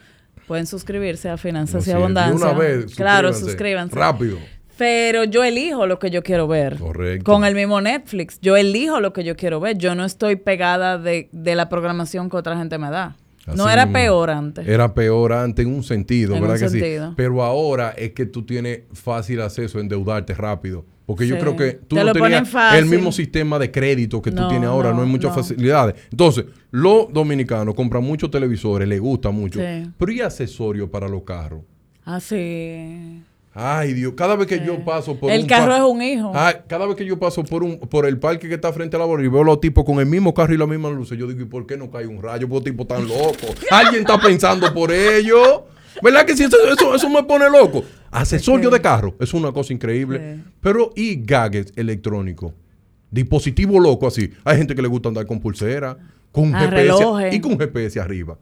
[0.53, 2.35] Pueden suscribirse a Finanzas y Abundancia.
[2.35, 3.97] una vez, claro, suscríbanse.
[3.97, 4.37] Rápido.
[4.77, 6.77] Pero yo elijo lo que yo quiero ver.
[6.77, 7.25] Correcto.
[7.25, 8.39] Con el mismo Netflix.
[8.43, 9.79] Yo elijo lo que yo quiero ver.
[9.79, 13.17] Yo no estoy pegada de, la programación que otra gente me da.
[13.57, 14.69] no era peor antes.
[14.69, 16.83] Era peor antes en un sentido, ¿verdad que sí?
[17.17, 20.85] Pero ahora es que tú tienes fácil acceso a endeudarte rápido.
[21.07, 24.69] Porque yo creo que tú no tenías el mismo sistema de crédito que tú tienes
[24.69, 25.95] ahora, no, hay muchas facilidades.
[26.11, 29.61] Entonces, los dominicanos compran muchos televisores, les gusta mucho,
[29.99, 31.61] pero ¿y accesorios para los carros?
[32.05, 33.23] Ah, sí.
[33.55, 36.33] Ay, Dios, cada vez que yo paso por el carro es un hijo.
[36.35, 38.99] Ay, cada vez que yo paso por un por el parque que está frente a
[38.99, 41.11] la borda y veo a los tipos con el mismo carro y la misma luz,
[41.11, 42.49] yo digo, ¿y por qué no cae un rayo?
[42.49, 43.47] Por tipo tan loco.
[43.71, 45.67] Alguien está pensando por ello.
[46.03, 46.45] ¿Verdad que sí?
[46.45, 47.85] Eso, eso, me pone loco.
[48.11, 50.41] Asesorio de carro, es una cosa increíble.
[50.61, 52.53] Pero, ¿y gadgets electrónicos?
[53.11, 54.31] Dispositivo loco así.
[54.45, 55.97] Hay gente que le gusta andar con pulsera,
[56.31, 58.37] con ah, GPS y con GPS arriba.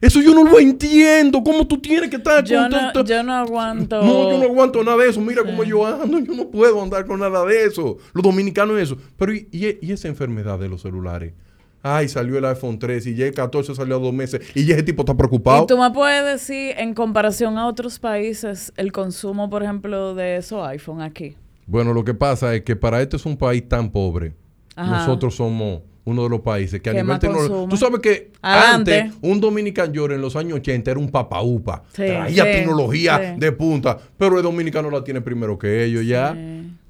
[0.00, 1.42] Eso yo no lo entiendo.
[1.42, 4.02] ¿Cómo tú tienes que estar yo no, yo no aguanto.
[4.02, 5.20] No, yo no aguanto nada de eso.
[5.20, 6.18] Mira cómo yo ando.
[6.18, 7.96] Yo no puedo andar con nada de eso.
[8.12, 8.98] Los dominicanos eso.
[9.16, 11.32] Pero y esa enfermedad de los celulares?
[11.84, 14.74] Ay, salió el iPhone 3 y ya el 14 salió a dos meses y ya
[14.74, 15.64] ese tipo está preocupado.
[15.64, 20.38] ¿Y tú me puedes decir, en comparación a otros países, el consumo, por ejemplo, de
[20.38, 21.36] esos iPhone aquí?
[21.66, 24.32] Bueno, lo que pasa es que para este es un país tan pobre,
[24.76, 27.66] nosotros somos uno de los países que a nivel tecnológico.
[27.68, 31.82] Tú sabes que antes un Dominican York en los años 80 era un papaupa.
[31.92, 33.98] traía tecnología de punta.
[34.18, 36.36] Pero el dominicano la tiene primero que ellos ya.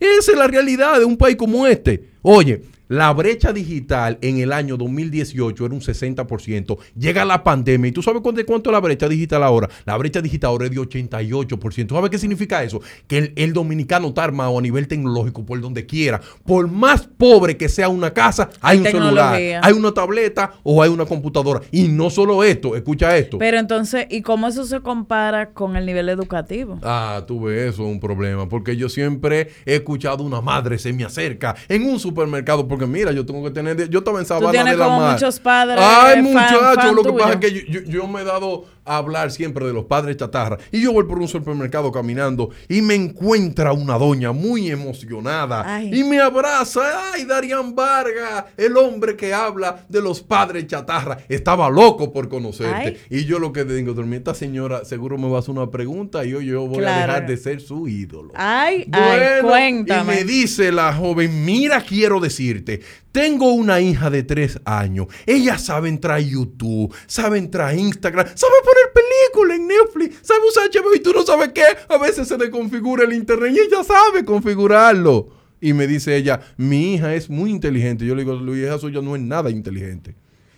[0.00, 2.10] Esa es la realidad de un país como este.
[2.22, 6.78] Oye, la brecha digital en el año 2018 era un 60%.
[6.96, 9.68] Llega la pandemia y tú sabes cuánto, cuánto es la brecha digital ahora.
[9.84, 11.88] La brecha digital ahora es de 88%.
[11.90, 12.80] ¿Sabes qué significa eso?
[13.06, 16.20] Que el, dominicano está armado a nivel tecnológico por donde quiera.
[16.44, 20.90] Por más pobre que sea una casa, hay un celular, hay una tableta o hay
[20.90, 21.60] una computadora.
[21.70, 23.38] Y no solo esto, escucha esto.
[23.38, 26.78] Pero entonces, ¿y cómo eso se compara con el nivel educativo?
[26.82, 28.48] Ah, tú ves, eso es un problema.
[28.48, 33.12] Porque yo siempre he escuchado una madre se me acerca en un supermercado porque mira,
[33.12, 35.78] yo tengo que tener, yo estaba en Sabana ¿Tú tienes de como muchos padres.
[35.80, 39.66] Ay, muchachos, lo que pasa es que yo, yo, me he dado a hablar siempre
[39.66, 43.98] de los padres chatarra y yo voy por un supermercado caminando y me encuentra una
[43.98, 47.12] doña muy emocionada y me abraza.
[47.12, 51.18] Ay, Darían Vargas, el hombre que habla de los padres chatarra.
[51.28, 53.00] Estaba loco por conocerte.
[53.10, 56.24] Y yo lo que te digo, esta señora seguro me va a hacer una pregunta
[56.24, 58.32] y yo, yo voy a dejar de ser su ídolo.
[58.34, 60.14] Ay, ay, cuéntame.
[60.14, 62.80] Y me dice la joven, mira, quiero decirte,
[63.14, 65.06] tengo una hija de tres años.
[65.24, 70.40] Ella sabe entrar a YouTube, sabe entrar a Instagram, sabe poner películas en Netflix, sabe
[70.48, 71.64] usar HBO y tú no sabes qué.
[71.88, 75.28] A veces se le configura el internet y ella sabe configurarlo.
[75.60, 78.04] Y me dice ella, mi hija es muy inteligente.
[78.04, 80.14] Yo le digo, Luis, hija suya no es nada inteligente.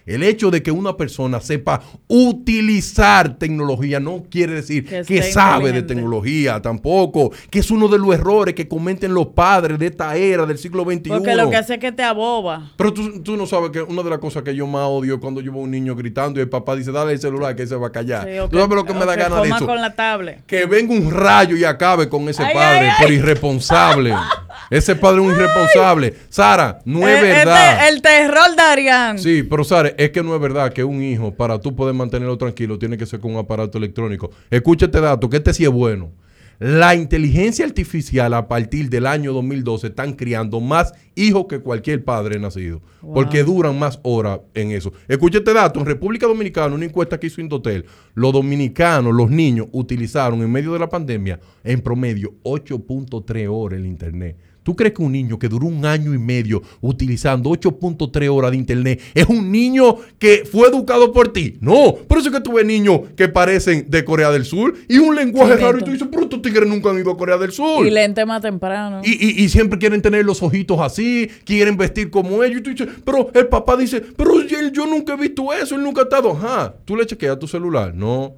[0.07, 5.83] El hecho de que una persona sepa utilizar tecnología no quiere decir que, sabe de
[5.83, 10.47] tecnología tampoco, que es uno de los errores que cometen los padres de esta era
[10.47, 11.09] del siglo XXI.
[11.09, 12.71] Porque lo que hace es que te aboba.
[12.77, 15.41] Pero tú, no sabes que una de las cosas que yo más odio es cuando
[15.41, 17.75] yo veo a un niño gritando y el papá dice, dale el celular que se
[17.75, 18.29] va a callar.
[18.49, 19.67] tú sabes lo que me da ganas de eso.
[19.67, 20.47] con la tablet.
[20.47, 24.15] Que venga un rayo y acabe con ese padre por irresponsable.
[24.71, 26.15] ese padre es un irresponsable.
[26.29, 27.89] Sara, no es eh, verdad.
[27.89, 29.19] el terror de Arián.
[29.19, 32.37] Sí, pero Sara, es que no es verdad que un hijo, para tú poder mantenerlo
[32.39, 34.31] tranquilo, tiene que ser con un aparato electrónico.
[34.51, 36.13] Escucha este dato, que este sí es bueno.
[36.59, 42.39] La inteligencia artificial a partir del año 2012 están criando más hijos que cualquier padre
[42.39, 44.91] nacido, porque duran más horas en eso.
[45.07, 47.85] Escucha este dato, en República Dominicana, una encuesta que hizo Indotel,
[48.15, 53.85] los dominicanos, los niños, utilizaron en medio de la pandemia en promedio 8.3 horas el
[53.85, 54.39] Internet.
[54.67, 58.57] ¿Tú crees que un niño que duró un año y medio utilizando 8.3 horas de
[58.57, 61.57] internet es un niño que fue educado por ti?
[61.61, 64.99] No, por eso es que tú ves niños que parecen de Corea del Sur y
[64.99, 67.53] un lenguaje raro y tú dices, pero estos tigres nunca han ido a Corea del
[67.53, 67.87] Sur.
[67.87, 69.03] Y lente más temprano.
[69.05, 72.59] Y, siempre quieren tener los ojitos así, quieren vestir como ellos.
[72.59, 74.43] Y tú dices, pero el papá dice, pero
[74.73, 76.33] yo nunca he visto eso, él nunca ha estado.
[76.33, 77.95] Ajá, tú le chequeas tu celular.
[77.95, 78.35] No.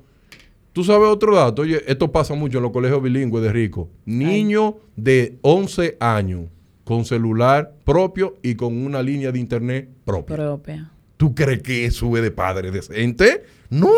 [0.78, 3.88] Tú sabes otro dato, oye, esto pasa mucho en los colegios bilingües de rico.
[4.04, 6.44] Niño de 11 años
[6.84, 10.36] con celular propio y con una línea de internet propia.
[10.36, 10.92] Propia.
[11.18, 13.44] ¿Tú crees que eso es de padre decente?
[13.70, 13.88] ¡No!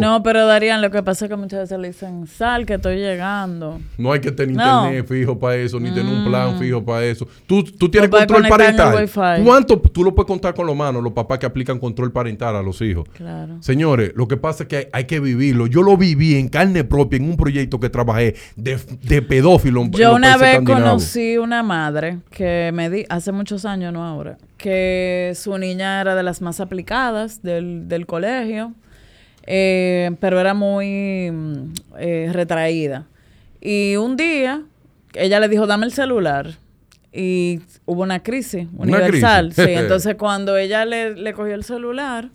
[0.00, 2.96] No, pero Darían, lo que pasa es que muchas veces le dicen, sal que estoy
[2.96, 3.80] llegando.
[3.96, 6.58] No hay que tener internet fijo para eso, ni tener un plan mm.
[6.58, 7.26] fijo para eso.
[7.46, 9.08] Tú, tú tienes control parental.
[9.44, 9.80] ¿Cuánto?
[9.80, 12.82] Tú lo puedes contar con los manos, los papás que aplican control parental a los
[12.82, 13.08] hijos.
[13.14, 13.56] Claro.
[13.60, 15.68] Señores, lo que pasa es que hay, que vivirlo.
[15.68, 19.88] Yo lo viví en carne propia en un proyecto que trabajé de, de pedófilo.
[19.92, 25.32] Yo una vez conocí una madre que me di, hace muchos años, no ahora, que
[25.34, 28.74] su niña era de las más aplicadas del, del colegio
[29.46, 33.06] eh, pero era muy mm, eh, retraída.
[33.60, 34.62] Y un día
[35.14, 36.54] ella le dijo, dame el celular.
[37.12, 39.52] Y hubo una crisis universal.
[39.52, 42.30] Sí, entonces cuando ella le, cogió el celular,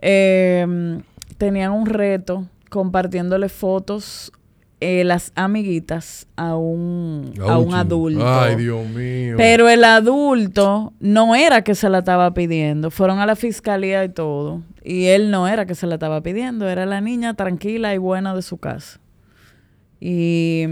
[0.00, 1.02] em,
[1.36, 4.32] tenían un reto compartiéndole fotos
[4.80, 8.26] eh, las amiguitas a un, a un adulto.
[8.26, 9.34] Ay, Dios mío.
[9.36, 12.90] Pero el adulto no era que se la estaba pidiendo.
[12.90, 14.62] Fueron a la fiscalía y todo.
[14.82, 18.34] Y él no era que se la estaba pidiendo, era la niña tranquila y buena
[18.34, 19.00] de su casa.
[20.02, 20.64] Y,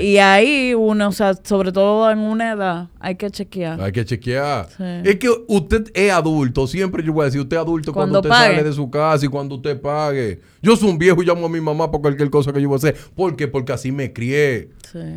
[0.00, 3.78] y ahí uno, o sea, sobre todo en una edad, hay que chequear.
[3.78, 4.68] Hay que chequear.
[5.04, 8.30] Es que usted es adulto, siempre yo voy a decir, usted es adulto cuando, usted
[8.30, 10.40] sale de su casa y cuando usted pague.
[10.62, 12.76] Yo soy un viejo y llamo a mi mamá por cualquier cosa que yo voy
[12.76, 12.96] a hacer.
[13.14, 13.48] ¿Por qué?
[13.48, 14.70] Porque así me crié.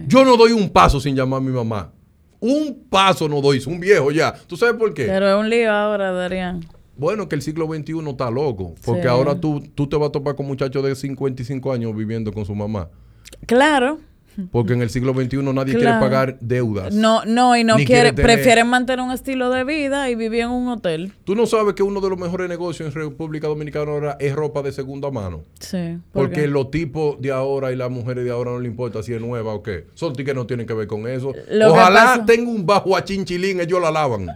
[0.07, 1.93] Yo no doy un paso sin llamar a mi mamá.
[2.41, 4.33] Un paso no doy, soy un viejo ya.
[4.33, 5.05] ¿Tú sabes por qué?
[5.05, 6.65] Pero es un lío ahora, Darían.
[6.97, 8.75] Bueno, que el siglo XXI está loco.
[8.83, 12.43] Porque ahora tú, tú te vas a topar con muchachos de 55 años viviendo con
[12.45, 12.89] su mamá.
[13.45, 13.99] Claro.
[14.51, 16.93] Porque en el siglo XXI nadie quiere pagar deudas.
[16.93, 20.67] No, no, y no quiere, prefieren mantener un estilo de vida y vivir en un
[20.69, 21.13] hotel.
[21.23, 24.61] Tú no sabes que uno de los mejores negocios en República Dominicana ahora es ropa
[24.61, 25.43] de segunda mano.
[25.59, 25.97] Sí.
[26.11, 29.21] porque los tipos de ahora y las mujeres de ahora no le importa si es
[29.21, 29.85] nueva o qué.
[29.93, 31.33] Son que no tienen que ver con eso.
[31.67, 34.27] Ojalá tenga un bajo a chinchilín, ellos la lavan.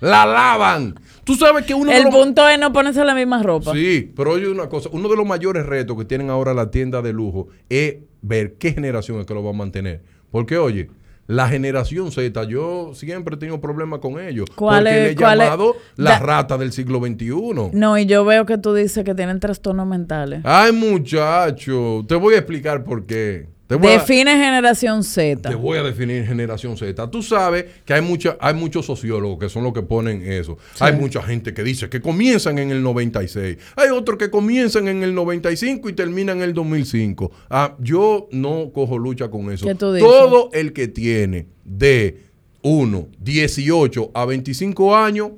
[0.00, 0.94] la lavan.
[1.24, 3.72] Tú sabes que uno El punto es no ponerse la misma ropa.
[3.72, 7.00] Sí, pero oye una cosa, uno de los mayores retos que tienen ahora la tienda
[7.00, 10.02] de lujo es ver qué generación es que lo va a mantener.
[10.30, 10.88] Porque oye,
[11.26, 14.46] La generación Z, yo siempre he tenido problemas con ellos.
[14.54, 17.70] ¿Cuál porque es, le he llamado la rata del siglo XXI.
[17.72, 20.42] No, y yo veo que tú dices que tienen trastornos mentales.
[20.44, 23.48] Ay, muchacho, te voy a explicar por qué.
[23.68, 25.48] Define generación Z.
[25.48, 27.10] Te voy a definir generación Z.
[27.10, 30.58] Tú sabes que hay, mucha, hay muchos sociólogos que son los que ponen eso.
[30.80, 33.56] Hay mucha gente que dice que comienzan en el 96.
[33.76, 37.30] Hay otros que comienzan en el 95 y terminan en el 2005.
[37.48, 39.66] Ah, yo no cojo lucha con eso.
[39.74, 42.22] Todo el que tiene de
[42.62, 45.30] 1, 18 a 25 años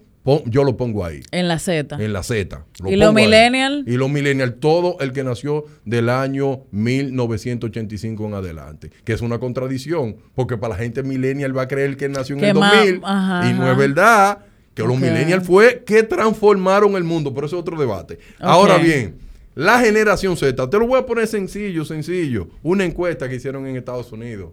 [0.47, 1.22] yo lo pongo ahí.
[1.31, 1.97] En la Z.
[2.03, 2.64] En la Z.
[2.85, 3.87] ¿Y los millennials?
[3.87, 8.91] Y los millennials, todo el que nació del año 1985 en adelante.
[9.05, 12.45] Que es una contradicción, porque para la gente millennial va a creer que nació en
[12.45, 14.39] el 2000 y no es verdad.
[14.74, 18.18] Que los millennials fue que transformaron el mundo, pero eso es otro debate.
[18.39, 19.16] Ahora bien,
[19.55, 22.49] la generación Z, te lo voy a poner sencillo, sencillo.
[22.62, 24.51] Una encuesta que hicieron en Estados Unidos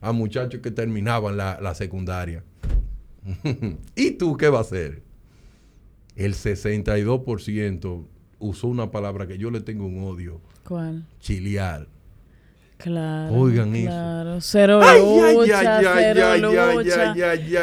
[0.00, 2.42] a muchachos que terminaban la, la secundaria.
[3.94, 5.02] ¿Y tú qué vas a hacer?
[6.20, 8.04] El 62%
[8.40, 10.42] usó una palabra que yo le tengo un odio.
[10.64, 11.06] ¿Cuál?
[11.18, 11.88] Chilear.
[12.80, 13.34] Claro.
[13.34, 14.38] Oigan claro.
[14.38, 14.48] eso.
[14.50, 17.14] Cero lucha, cero lucha.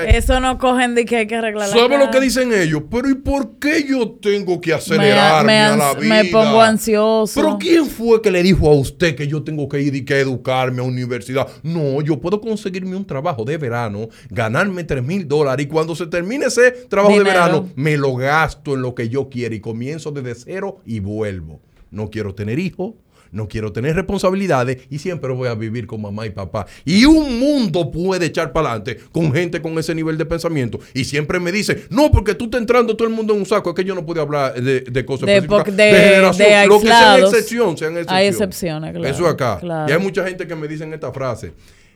[0.06, 2.84] Eso no cogen de que hay que arreglar ¿Sabe lo que dicen ellos?
[2.90, 6.24] Pero ¿y por qué yo tengo que acelerarme a la vida?
[6.24, 7.34] Me pongo ansioso.
[7.34, 10.20] ¿Pero quién fue que le dijo a usted que yo tengo que ir y que
[10.20, 11.48] educarme a universidad?
[11.64, 16.06] No, yo puedo conseguirme un trabajo de verano, ganarme 3 mil dólares y cuando se
[16.08, 20.12] termine ese trabajo de verano, me lo gasto en lo que yo quiero y comienzo
[20.12, 21.60] desde cero y vuelvo.
[21.90, 22.94] No quiero tener hijos
[23.32, 26.66] no quiero tener responsabilidades y siempre voy a vivir con mamá y papá.
[26.86, 30.80] Y un mundo puede echar para adelante con gente con ese nivel de pensamiento.
[30.94, 33.70] Y siempre me dice, no, porque tú estás entrando todo el mundo en un saco,
[33.70, 36.70] es que yo no puedo hablar de, de cosas de, de, de, generación.
[36.70, 38.18] Lo que sea excepción, sean excepción.
[38.18, 39.08] Hay excepciones, claro.
[39.08, 39.60] Eso acá.
[39.88, 41.54] Y hay mucha gente que me dice esta frase,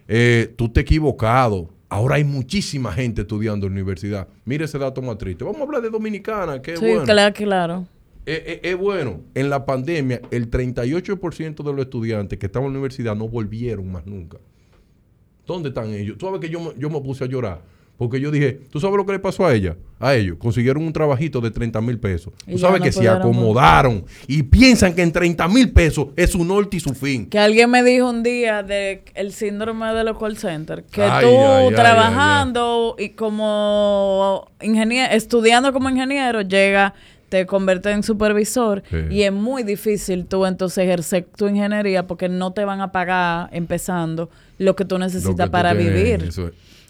[0.07, 1.69] eh, tú te equivocado.
[1.89, 4.27] Ahora hay muchísima gente estudiando en la universidad.
[4.45, 5.43] Mire ese dato más triste.
[5.43, 6.73] Vamos a hablar de Dominicana, sí,
[7.05, 7.87] claro, claro.
[8.25, 9.21] Eh, eh, es, bueno.
[9.33, 13.91] En la pandemia, el 38% de los estudiantes que estaban en la universidad no volvieron
[13.91, 14.37] más nunca.
[15.45, 16.17] ¿Dónde están ellos?
[16.17, 17.61] Tú sabes que yo, yo me puse a llorar.
[18.01, 19.75] Porque yo dije, ¿tú sabes lo que le pasó a ella?
[19.99, 20.37] A ellos.
[20.39, 22.33] Consiguieron un trabajito de 30 mil pesos.
[22.49, 26.77] Tú sabes que se acomodaron y piensan que en 30 mil pesos es su norte
[26.77, 27.27] y su fin.
[27.27, 30.81] Que alguien me dijo un día de el síndrome de los call centers.
[30.89, 36.95] Que tú trabajando y como ingeniero, estudiando como ingeniero, llega
[37.31, 42.51] te convierte en supervisor y es muy difícil tú entonces ejercer tu ingeniería porque no
[42.51, 46.29] te van a pagar empezando lo que tú necesitas para vivir.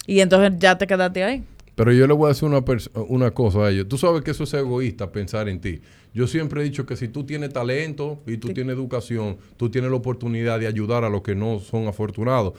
[0.08, 1.44] Y entonces ya te quedaste ahí.
[1.76, 2.64] Pero yo le voy a decir una,
[3.08, 3.88] una cosa a ellos.
[3.88, 5.80] Tú sabes que eso es egoísta pensar en ti.
[6.12, 9.92] Yo siempre he dicho que si tú tienes talento y tú tienes educación, tú tienes
[9.92, 12.54] la oportunidad de ayudar a los que no son afortunados.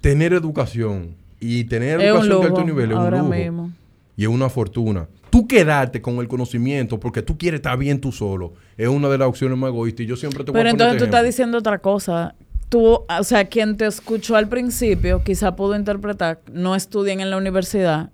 [0.00, 3.70] Tener educación y tener educación de alto nivel es un lujo.
[4.16, 8.12] Y es una fortuna tú quedarte con el conocimiento porque tú quieres estar bien tú
[8.12, 10.04] solo es una de las opciones más egoístas.
[10.04, 12.34] Y yo siempre te voy Pero entonces tú estás diciendo otra cosa.
[12.68, 17.36] Tú, o sea, quien te escuchó al principio, quizá pudo interpretar, no estudien en la
[17.36, 18.10] universidad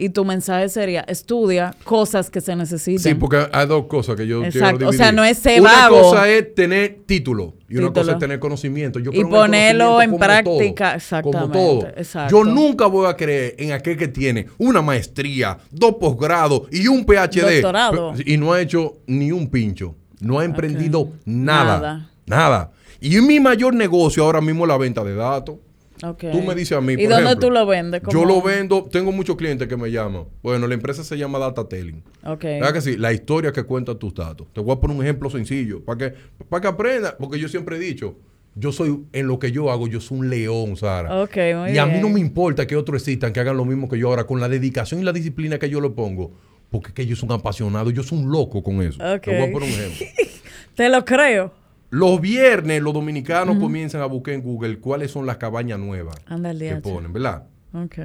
[0.00, 3.02] y tu mensaje sería estudia cosas que se necesitan.
[3.02, 4.86] Sí, porque hay dos cosas que yo quiero dividir.
[4.86, 5.96] O sea, no es ser vago.
[5.96, 8.98] Una cosa es tener título y una cosa es tener conocimiento.
[8.98, 11.58] Yo y ponerlo en práctica, exactamente.
[11.58, 12.28] Como todo.
[12.30, 17.04] Yo nunca voy a creer en aquel que tiene una maestría, dos posgrados y un
[17.04, 17.60] PhD.
[17.60, 18.14] Doctorado.
[18.24, 19.96] Y no ha hecho ni un pincho.
[20.20, 22.10] No ha emprendido nada, nada.
[22.26, 22.72] Nada.
[23.02, 25.56] Y mi mayor negocio ahora mismo es la venta de datos.
[26.00, 26.94] Tú me dices a mí.
[26.94, 28.02] ¿Y dónde tú lo vendes?
[28.10, 30.24] Yo lo vendo, tengo muchos clientes que me llaman.
[30.42, 32.02] Bueno, la empresa se llama Datatelling.
[32.24, 32.42] Ok.
[32.42, 32.96] ¿Verdad que sí?
[32.96, 34.46] La historia que cuenta tus datos.
[34.52, 36.14] Te voy a poner un ejemplo sencillo para que,
[36.48, 38.16] para que aprendas, porque yo siempre he dicho,
[38.54, 41.22] yo soy, en lo que yo hago, yo soy un león, Sara.
[41.22, 43.88] Ok, muy Y a mí no me importa que otros existan, que hagan lo mismo
[43.88, 46.32] que yo ahora, con la dedicación y la disciplina que yo le pongo.
[46.70, 48.98] Porque es que yo soy un apasionado, yo soy un loco con eso.
[48.98, 50.06] Te voy a poner un ejemplo.
[50.74, 51.52] Te lo creo.
[51.90, 56.16] Los viernes los dominicanos comienzan a buscar en Google cuáles son las cabañas nuevas
[56.58, 57.46] que ponen, ¿verdad?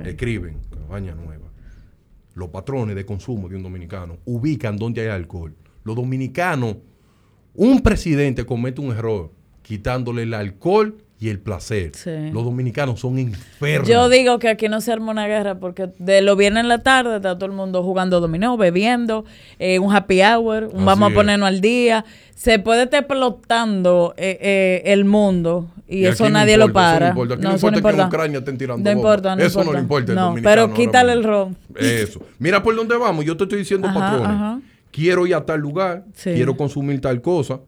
[0.05, 1.45] Escriben cabaña nueva.
[2.33, 5.55] Los patrones de consumo de un dominicano ubican dónde hay alcohol.
[5.83, 6.77] Los dominicanos,
[7.53, 9.31] un presidente comete un error
[9.61, 11.91] quitándole el alcohol y el placer.
[12.33, 13.87] Los dominicanos son enfermos.
[13.87, 16.79] Yo digo que aquí no se arma una guerra porque de lo viene en la
[16.79, 19.23] tarde está todo el mundo jugando dominó, bebiendo,
[19.57, 22.03] eh, un happy hour, un vamos a ponernos al día.
[22.35, 27.13] Se puede estar explotando eh, eh, el mundo y, eso nadie lo para.
[27.13, 29.79] no importa, no, no importa, que en Ucrania estén tirando no importa, Eso no le
[29.79, 31.55] importa no, Pero quítale el ron.
[31.75, 32.21] Eso.
[32.39, 33.23] Mira por dónde vamos.
[33.23, 34.63] Yo te estoy diciendo, patrones.
[34.91, 37.59] Quiero ir a tal lugar, quiero consumir tal cosa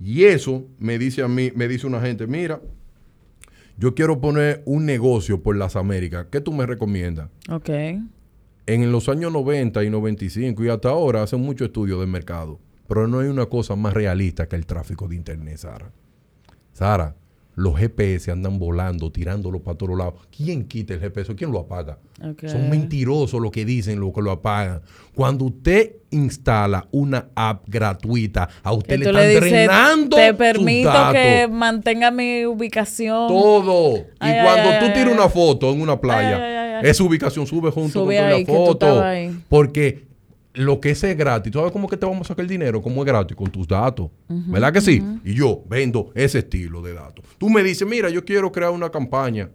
[0.00, 2.60] y eso me dice a mí, me dice una gente, mira,
[3.76, 6.26] yo quiero poner un negocio por las Américas.
[6.30, 7.28] ¿Qué tú me recomiendas?
[7.50, 7.68] Ok.
[8.66, 12.58] En los años 90 y 95 y hasta ahora hacen mucho estudio del mercado.
[12.88, 15.92] Pero no hay una cosa más realista que el tráfico de Internet, Sara.
[16.72, 17.14] Sara,
[17.54, 20.14] los GPS andan volando, tirándolo para todos lados.
[20.34, 21.34] ¿Quién quita el GPS?
[21.34, 21.98] ¿Quién lo apaga?
[22.46, 24.82] Son mentirosos los que dicen lo que lo apagan.
[25.14, 32.10] Cuando usted instala una app gratuita, a usted le están drenando Te permito que mantenga
[32.10, 33.28] mi ubicación.
[33.28, 33.96] Todo.
[33.98, 38.44] y cuando tú tiras una foto en una playa, esa ubicación sube junto con la
[38.46, 39.02] foto.
[39.48, 40.09] Porque
[40.54, 42.82] lo que es gratis, ¿tú sabes cómo que te vamos a sacar el dinero?
[42.82, 43.36] ¿Cómo es gratis?
[43.36, 44.10] Con tus datos.
[44.28, 45.02] ¿Verdad que sí?
[45.24, 47.24] Y yo vendo ese estilo de datos.
[47.38, 49.50] Tú me dices, mira, yo quiero crear una campaña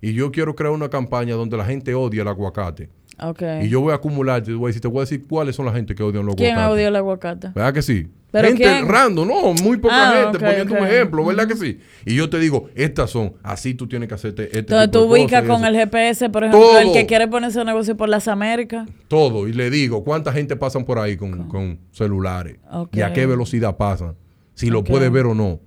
[0.00, 2.88] y yo quiero crear una campaña donde la gente odia el aguacate.
[3.20, 3.66] Okay.
[3.66, 5.66] Y yo voy a acumular, te voy a decir, te voy a decir cuáles son
[5.66, 6.54] las gente que odian los aguacates.
[6.54, 7.48] ¿Quién odia el aguacate?
[7.48, 8.08] ¿Verdad que sí?
[8.32, 11.78] Gente random, no, muy poca ah, gente poniendo un ejemplo, ¿verdad que sí?
[12.04, 15.44] Y yo te digo, estas son, así tú tienes que hacerte este Entonces tú ubicas
[15.44, 18.88] con el GPS, por ejemplo, el que quiere ponerse un negocio por las Américas.
[19.08, 22.58] Todo, y le digo, ¿cuánta gente pasan por ahí con, celulares?
[22.92, 24.14] ¿Y a qué velocidad pasan?
[24.54, 25.60] Si lo puedes ver o no.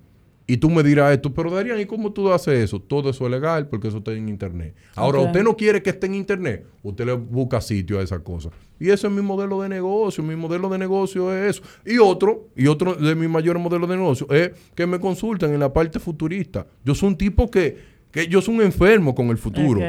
[0.52, 2.78] Y tú me dirás esto, pero Darían, ¿y cómo tú haces eso?
[2.78, 4.76] Todo eso es legal porque eso está en Internet.
[4.96, 8.50] Ahora, usted no quiere que esté en Internet, usted le busca sitio a esa cosa.
[8.78, 10.22] Y ese es mi modelo de negocio.
[10.22, 11.64] Mi modelo de negocio es eso.
[11.86, 15.60] Y otro, y otro de mis mayores modelos de negocio es que me consulten en
[15.62, 16.68] la parte futurista.
[16.84, 17.78] Yo soy un tipo que,
[18.12, 19.80] que yo soy un enfermo con el futuro.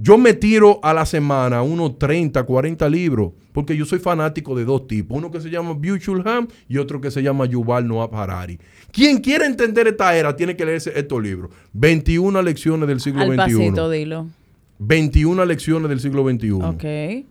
[0.00, 4.64] Yo me tiro a la semana unos 30, 40 libros, porque yo soy fanático de
[4.64, 8.08] dos tipos, uno que se llama Byung Ham y otro que se llama Yuval Noah
[8.12, 8.60] Harari.
[8.92, 11.50] Quien quiera entender esta era tiene que leerse estos libros.
[11.72, 14.28] 21 lecciones del siglo Al Pasito, dilo.
[14.78, 16.52] 21 lecciones del siglo XXI.
[16.52, 17.26] Ok.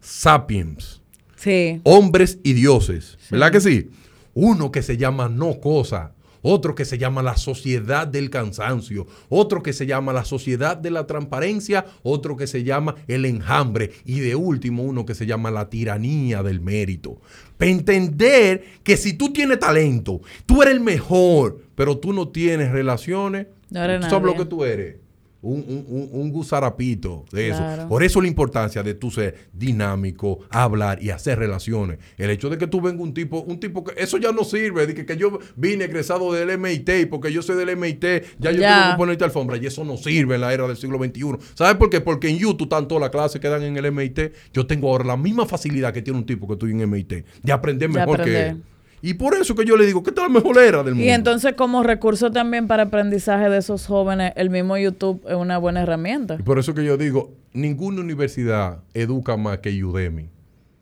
[0.00, 1.02] Sapiens.
[1.36, 1.82] Sí.
[1.84, 3.18] Hombres y dioses.
[3.30, 3.90] ¿Verdad que sí?
[4.32, 6.15] Uno que se llama No Cosa
[6.48, 10.90] otro que se llama la sociedad del cansancio, otro que se llama la sociedad de
[10.90, 13.90] la transparencia, otro que se llama el enjambre.
[14.04, 17.20] Y de último uno que se llama la tiranía del mérito.
[17.56, 22.70] Para entender que si tú tienes talento, tú eres el mejor, pero tú no tienes
[22.70, 25.05] relaciones, no eres tú sabes lo que tú eres
[25.42, 27.62] un, un, gusarapito de eso.
[27.88, 31.98] Por eso la importancia de tú ser dinámico, hablar y hacer relaciones.
[32.16, 34.86] El hecho de que tú vengas un tipo, un tipo que eso ya no sirve,
[34.86, 38.04] de que, que yo vine egresado del MIT y porque yo soy del MIT,
[38.38, 40.98] ya yo tengo que ponerte alfombra y eso no sirve en la era del siglo
[40.98, 41.36] XXI.
[41.54, 42.00] ¿Sabes por qué?
[42.00, 44.32] Porque en YouTube están todas las clases que dan en el MIT.
[44.52, 47.52] Yo tengo ahora la misma facilidad que tiene un tipo que estoy en MIT de
[47.52, 48.62] aprender mejor que él.
[49.06, 51.06] Y por eso que yo le digo, ¿qué tal la mejor era del mundo?
[51.06, 55.58] Y entonces como recurso también para aprendizaje de esos jóvenes, el mismo YouTube es una
[55.58, 56.38] buena herramienta.
[56.40, 60.28] Y por eso que yo digo, ninguna universidad educa más que Udemy.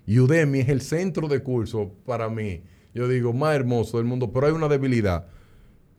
[0.09, 2.63] Udemy es el centro de curso para mí.
[2.95, 5.27] Yo digo, más hermoso del mundo, pero hay una debilidad,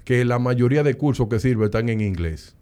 [0.03, 2.55] que la mayoría de cursos que sirven están en inglés.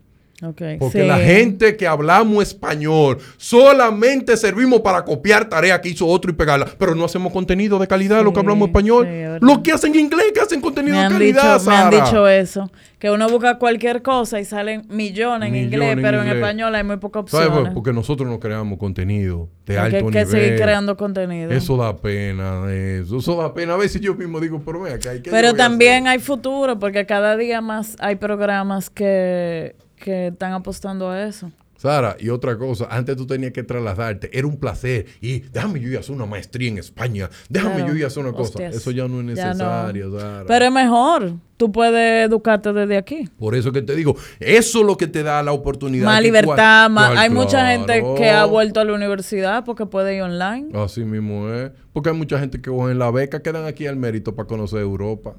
[0.80, 6.34] Porque la gente que hablamos español solamente servimos para copiar tareas que hizo otro y
[6.34, 9.08] pegarla, pero no hacemos contenido de calidad lo que hablamos español.
[9.40, 11.62] lo que hacen inglés, que hacen contenido de calidad.
[11.64, 12.70] me han dicho eso,
[13.00, 16.98] que uno busca cualquier cosa y salen millones en inglés, pero en español hay muy
[16.98, 17.74] pocas opciones.
[17.74, 20.18] Porque nosotros no creamos contenido de alto nivel.
[20.18, 21.52] Hay que seguir creando contenido.
[21.52, 23.74] Eso da pena, eso, eso da pena.
[23.74, 25.32] A veces yo mismo digo, pero vea que hay que...
[25.32, 31.24] Pero también hay futuro, porque cada día más hay programas que que están apostando a
[31.24, 31.52] eso.
[31.78, 35.90] Sara, y otra cosa, antes tú tenías que trasladarte, era un placer, y déjame yo
[35.90, 38.68] ir a hacer una maestría en España, déjame yo ir a hacer una cosa.
[38.68, 40.46] Eso ya no es necesario, Sara.
[40.48, 43.28] Pero es mejor, tú puedes educarte desde aquí.
[43.38, 46.06] Por eso que te digo, eso es lo que te da la oportunidad.
[46.06, 50.22] Más libertad, más, hay mucha gente que ha vuelto a la universidad porque puede ir
[50.22, 50.70] online.
[50.78, 54.36] Así mismo es, porque hay mucha gente que cogen la beca, quedan aquí al mérito
[54.36, 55.36] para conocer Europa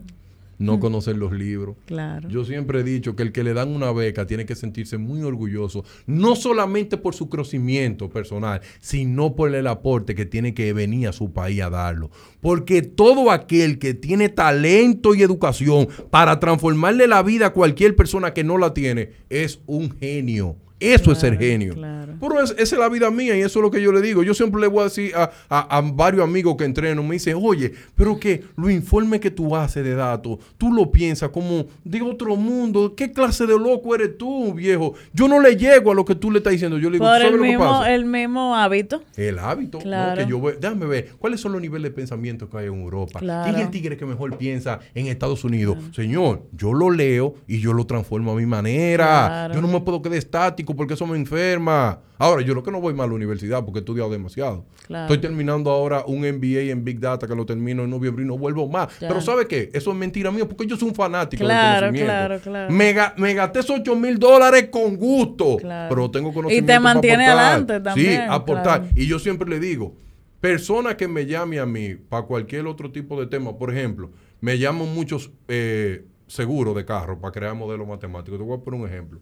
[0.58, 1.76] no conocer los libros.
[1.86, 2.28] Claro.
[2.28, 5.22] Yo siempre he dicho que el que le dan una beca tiene que sentirse muy
[5.22, 11.08] orgulloso, no solamente por su crecimiento personal, sino por el aporte que tiene que venir
[11.08, 12.10] a su país a darlo.
[12.40, 18.34] Porque todo aquel que tiene talento y educación para transformarle la vida a cualquier persona
[18.34, 20.56] que no la tiene, es un genio.
[20.92, 21.74] Eso es ser genio.
[22.20, 24.22] Pero esa es la vida mía y eso es lo que yo le digo.
[24.22, 28.18] Yo siempre le voy a decir a, varios amigos que entreno, me dicen, oye, pero
[28.18, 32.94] que lo informe que tú haces de datos, tú lo piensas como de otro mundo.
[32.94, 34.94] ¿Qué clase de loco eres tú, viejo?
[35.12, 36.78] Yo no le llego a lo que tú le estás diciendo.
[36.78, 37.94] Yo le digo, ¿sabes el lo mismo, que pasa?
[37.94, 39.02] El mismo hábito.
[39.16, 39.78] El hábito.
[39.78, 40.22] Claro.
[40.22, 43.20] Que yo déjame ver, ¿cuáles son los niveles de pensamiento que hay en Europa?
[43.20, 45.78] ¿Quién es el tigre que mejor piensa en Estados Unidos?
[45.94, 49.50] Señor, yo lo leo y yo lo transformo a mi manera.
[49.52, 52.00] Yo no me puedo quedar estático porque eso me enferma.
[52.18, 54.64] Ahora, yo lo que no voy más a la universidad porque he estudiado demasiado.
[54.88, 58.38] Estoy terminando ahora un MBA en Big Data que lo termino en noviembre y no
[58.38, 58.88] vuelvo más.
[59.00, 59.70] Pero ¿sabe qué?
[59.72, 63.34] Eso es mentira mía porque yo soy un fanático claro, del Claro, claro, me, me
[63.34, 65.56] gasté esos 8 mil dólares con gusto.
[65.60, 68.22] Pero tengo conocimiento Y te mantiene adelante también.
[68.22, 68.84] Sí, aportar.
[68.94, 69.94] Y yo siempre le digo,
[70.40, 74.10] persona que me llame a mí para cualquier otro tipo de tema, por ejemplo,
[74.40, 78.38] me llaman muchos eh, seguros de carro para crear modelos matemáticos.
[78.38, 79.20] Te voy a poner un ejemplo.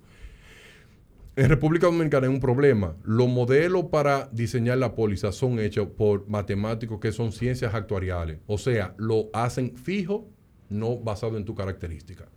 [1.35, 2.95] En República Dominicana hay un problema.
[3.05, 8.41] Los modelos para diseñar la póliza son hechos por matemáticos que son ciencias actuariales.
[8.47, 10.29] O sea, lo hacen fijo,
[10.69, 12.29] no basado en tu característica.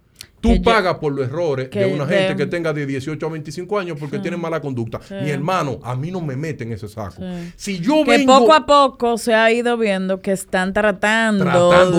[0.41, 3.97] Tú pagas por los errores de una gente que tenga de 18 a 25 años
[3.99, 4.99] porque tiene mala conducta.
[5.09, 7.22] Mi hermano, a mí no me meten en ese saco.
[7.55, 11.45] Si yo que poco a poco se ha ido viendo que están tratando,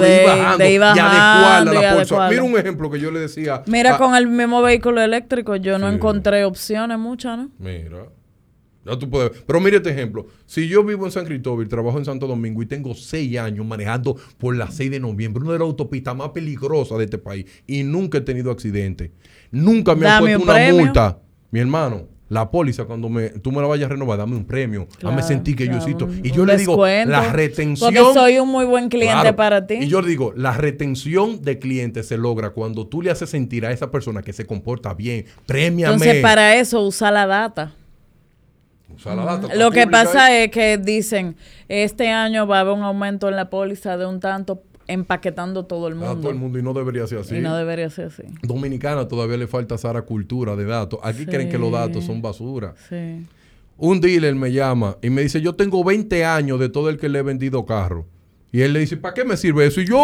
[0.01, 3.21] de, ir bajando, de ir bajando y adecuarla la Mira un ejemplo que yo le
[3.21, 3.63] decía.
[3.67, 7.51] Mira, con el mismo vehículo eléctrico yo no encontré opciones muchas, ¿no?
[7.59, 8.16] Mira.
[9.47, 10.27] Pero mire este ejemplo.
[10.47, 14.17] Si yo vivo en San Cristóbal, trabajo en Santo Domingo y tengo seis años manejando
[14.39, 17.83] por la 6 de noviembre, una de las autopistas más peligrosas de este país, y
[17.83, 19.13] nunca he tenido accidente,
[19.51, 21.19] nunca me han puesto una multa,
[21.51, 24.89] mi hermano, la póliza, cuando me, tú me la vayas a renovar, dame un premio.
[24.99, 26.09] Claro, sentir que yo cito.
[26.25, 27.95] Y yo le digo, la retención.
[27.95, 29.75] Porque soy un muy buen cliente para ti.
[29.75, 33.65] Y yo le digo, la retención de clientes se logra cuando tú le haces sentir
[33.65, 35.27] a esa persona que se comporta bien.
[35.47, 35.95] Premiame.
[35.95, 37.75] Entonces, para eso usa la data.
[39.55, 41.37] Lo que pasa es que dicen,
[41.69, 45.89] este año va a haber un aumento en la póliza de un tanto empaquetando todo
[45.89, 46.17] el mundo.
[46.17, 47.37] todo el mundo y no debería ser así.
[47.37, 48.23] Y no debería ser así.
[48.43, 51.01] Dominicana todavía le falta esa cultura de datos.
[51.03, 52.75] Aquí creen que los datos son basura.
[53.79, 57.09] Un dealer me llama y me dice, yo tengo 20 años de todo el que
[57.09, 58.07] le he vendido carro.
[58.53, 59.83] Y él le dice, ¿para qué me sirve eso?
[59.83, 59.97] Y yo,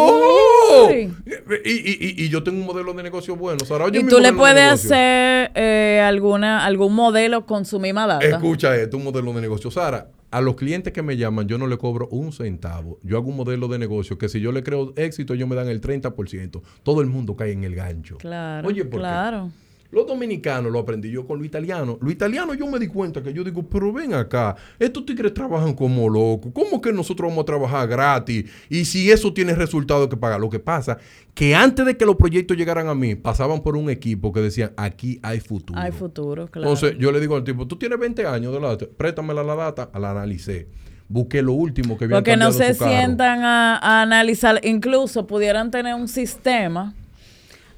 [1.64, 3.58] y, yo tengo un modelo de negocio bueno.
[3.92, 8.26] y tú le puedes hacer eh, alguna, algún modelo con su misma data.
[8.26, 9.70] Escucha esto, un modelo de negocio.
[9.70, 12.98] Sara, a los clientes que me llaman, yo no le cobro un centavo.
[13.02, 15.68] Yo hago un modelo de negocio que si yo le creo éxito, ellos me dan
[15.68, 16.62] el 30%.
[16.82, 18.16] Todo el mundo cae en el gancho.
[18.16, 18.66] Claro.
[18.66, 19.50] Oye, ¿por claro.
[19.92, 21.98] Los dominicanos lo aprendí yo con lo italiano.
[22.00, 25.74] Lo italiano yo me di cuenta que yo digo, pero ven acá, estos tigres trabajan
[25.74, 26.50] como locos.
[26.54, 28.50] ¿Cómo que nosotros vamos a trabajar gratis?
[28.70, 30.40] Y si eso tiene resultado que pagar.
[30.40, 30.96] Lo que pasa
[31.34, 34.72] que antes de que los proyectos llegaran a mí, pasaban por un equipo que decían,
[34.78, 35.78] aquí hay futuro.
[35.78, 36.70] Hay futuro, claro.
[36.70, 39.90] Entonces yo le digo al tipo, tú tienes 20 años de la préstamela la data,
[39.98, 40.68] la analicé
[41.08, 46.08] busqué lo último que había Porque no se sientan a, analizar, incluso pudieran tener un
[46.08, 46.94] sistema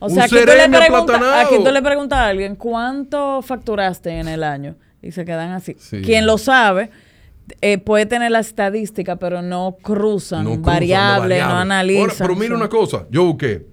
[0.04, 4.42] o sea, aquí tú, le aquí tú le preguntas a alguien, ¿cuánto facturaste en el
[4.42, 4.76] año?
[5.02, 5.74] Y se quedan así.
[5.74, 6.90] Quien lo sabe,
[7.60, 12.16] eh, puede tener la estadística, pero no cruzan, variables, no, analizan.
[12.18, 13.66] pero mira una cosa, yo busqué.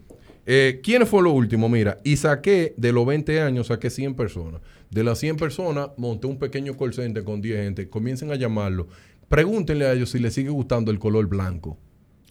[0.46, 1.70] Eh, ¿Quiénes fue lo último?
[1.70, 4.62] Mira, y saqué de los 20 años, saqué 100 personas.
[4.90, 7.90] De las 100 personas, monté un pequeño call center con 10 gente.
[7.90, 8.88] Comiencen a llamarlo.
[9.30, 11.78] Pregúntenle a ellos si les sigue gustando el color blanco.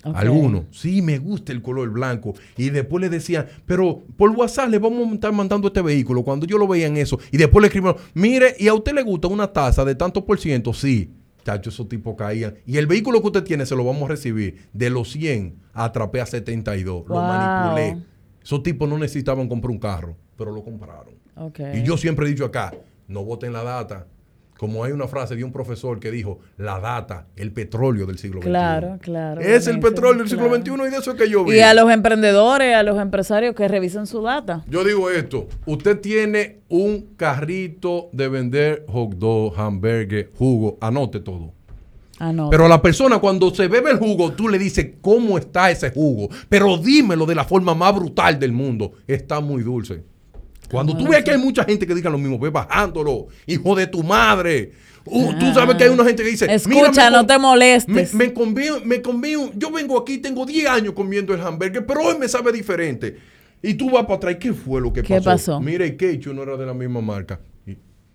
[0.02, 2.34] Algunos, sí, me gusta el color blanco.
[2.56, 6.22] Y después le decían, pero por WhatsApp le vamos a estar mandando este vehículo.
[6.22, 7.18] Cuando yo lo veía en eso.
[7.30, 10.38] Y después le escribieron, mire, ¿y a usted le gusta una tasa de tantos por
[10.38, 10.72] ciento?
[10.72, 11.12] Sí.
[11.44, 12.54] Chacho, esos tipos caían.
[12.66, 14.68] Y el vehículo que usted tiene se lo vamos a recibir.
[14.72, 17.04] De los 100, atrapé a 72.
[17.06, 18.02] Lo manipulé.
[18.42, 21.14] Esos tipos no necesitaban comprar un carro, pero lo compraron.
[21.74, 22.72] Y yo siempre he dicho acá,
[23.08, 24.06] no voten la data
[24.60, 28.42] como hay una frase de un profesor que dijo, la data, el petróleo del siglo
[28.42, 28.50] XXI.
[28.50, 29.40] Claro, claro.
[29.40, 31.56] Es el petróleo del siglo XXI y de eso es que yo veo.
[31.56, 34.62] Y a los emprendedores, a los empresarios que revisen su data.
[34.68, 41.54] Yo digo esto, usted tiene un carrito de vender hot dog, hamburgues, jugo, anote todo.
[42.18, 42.50] Anote.
[42.50, 45.90] Pero a la persona cuando se bebe el jugo, tú le dices, ¿cómo está ese
[45.90, 46.28] jugo?
[46.50, 48.92] Pero dímelo de la forma más brutal del mundo.
[49.06, 50.02] Está muy dulce.
[50.70, 53.86] Cuando tú ves que hay mucha gente que diga lo mismo, ve bajándolo, hijo de
[53.86, 54.72] tu madre.
[55.04, 58.14] Uh, tú sabes que hay una gente que dice, escucha, no te molestes.
[58.14, 62.28] Me, me me yo vengo aquí, tengo 10 años comiendo el hamburger, pero hoy me
[62.28, 63.16] sabe diferente.
[63.62, 65.14] Y tú vas para atrás, ¿qué fue lo que pasó?
[65.14, 65.60] ¿Qué pasó?
[65.60, 67.40] Mira, el ketchup no era de la misma marca.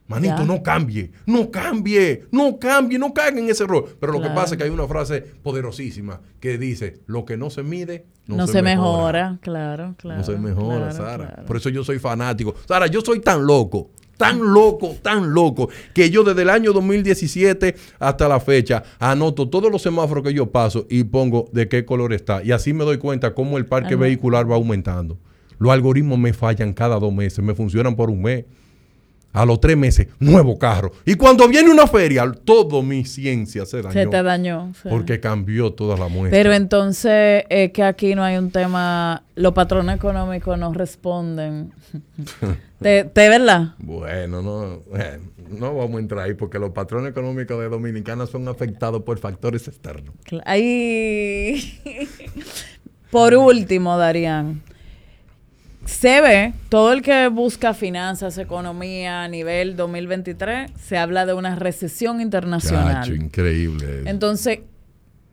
[0.07, 3.97] Manito, no cambie, no cambie, no cambie, no caiga en ese error.
[3.99, 7.49] Pero lo que pasa es que hay una frase poderosísima que dice, lo que no
[7.49, 9.39] se mide, no, se, mejora.
[9.41, 10.19] Claro, claro.
[10.19, 11.43] No se mejora, Sara.
[11.47, 12.53] Por eso yo soy fanático.
[12.67, 17.75] Sara, yo soy tan loco, tan loco, tan loco, que yo desde el año 2017
[17.97, 22.13] hasta la fecha anoto todos los semáforos que yo paso y pongo de qué color
[22.13, 22.43] está.
[22.43, 25.17] Y así me doy cuenta cómo el parque vehicular va aumentando.
[25.57, 28.45] Los algoritmos me fallan cada dos meses, me funcionan por un mes.
[29.35, 30.93] A los tres meses, nuevo carro.
[31.05, 33.91] Y cuando viene una feria, todo mi ciencia se dañó.
[33.91, 34.71] Se te dañó.
[34.89, 36.37] Porque cambió toda la muestra.
[36.37, 41.73] Pero entonces es que aquí no hay un tema, los patrones económicos no responden.
[42.81, 43.73] ¿Te, verdad?
[43.79, 44.81] Bueno, no,
[45.49, 49.67] no vamos a entrar ahí porque los patrones económicos de Dominicana son afectados por factores
[49.67, 50.15] externos.
[50.45, 51.77] Ahí.
[53.11, 54.61] Por último, Darían
[55.85, 61.55] se ve, todo el que busca finanzas, economía a nivel 2023, se habla de una
[61.55, 63.15] recesión internacional.
[63.15, 64.01] increíble.
[64.05, 64.59] Entonces,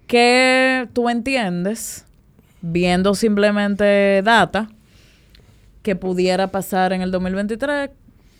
[0.07, 2.05] ¿qué tú entiendes,
[2.61, 4.69] viendo simplemente data,
[5.83, 7.91] que pudiera pasar en el 2023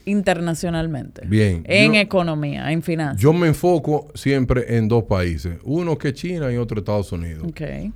[0.05, 1.23] internacionalmente?
[1.27, 1.63] Bien.
[1.67, 3.23] En economía, en finanzas.
[3.23, 7.47] Yo me enfoco siempre en dos países, uno que es China y otro Estados Unidos.
[7.49, 7.91] Okay.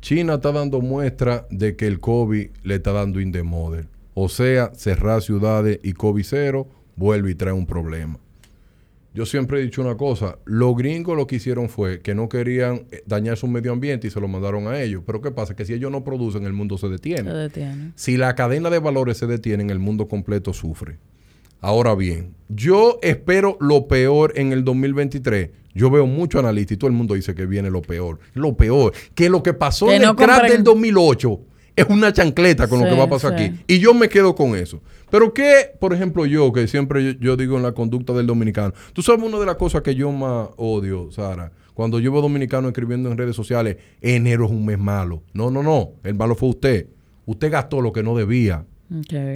[0.00, 3.42] China está dando muestra de que el COVID le está dando in the
[4.14, 8.18] O sea, cerrar ciudades y COVID cero vuelve y trae un problema.
[9.14, 12.86] Yo siempre he dicho una cosa, los gringos lo que hicieron fue que no querían
[12.92, 15.02] eh, dañar su medio ambiente y se lo mandaron a ellos.
[15.04, 15.56] Pero ¿qué pasa?
[15.56, 17.28] Que si ellos no producen, el mundo se detiene.
[17.28, 17.92] Se detiene.
[17.96, 20.98] Si la cadena de valores se detiene, el mundo completo sufre.
[21.60, 26.88] Ahora bien, yo espero lo peor en el 2023 yo veo mucho analistas y todo
[26.88, 28.18] el mundo dice que viene lo peor.
[28.34, 31.40] Lo peor, que lo que pasó en el crash del 2008
[31.76, 33.52] es una chancleta con lo que va a pasar aquí.
[33.68, 34.82] Y yo me quedo con eso.
[35.08, 39.02] Pero que, por ejemplo, yo, que siempre yo, digo en la conducta del dominicano, tú
[39.02, 43.12] sabes una de las cosas que yo más odio, Sara, cuando yo veo dominicanos escribiendo
[43.12, 45.22] en redes sociales, enero es un mes malo.
[45.32, 46.88] No, no, no, el malo fue usted.
[47.24, 48.66] Usted gastó lo que no debía.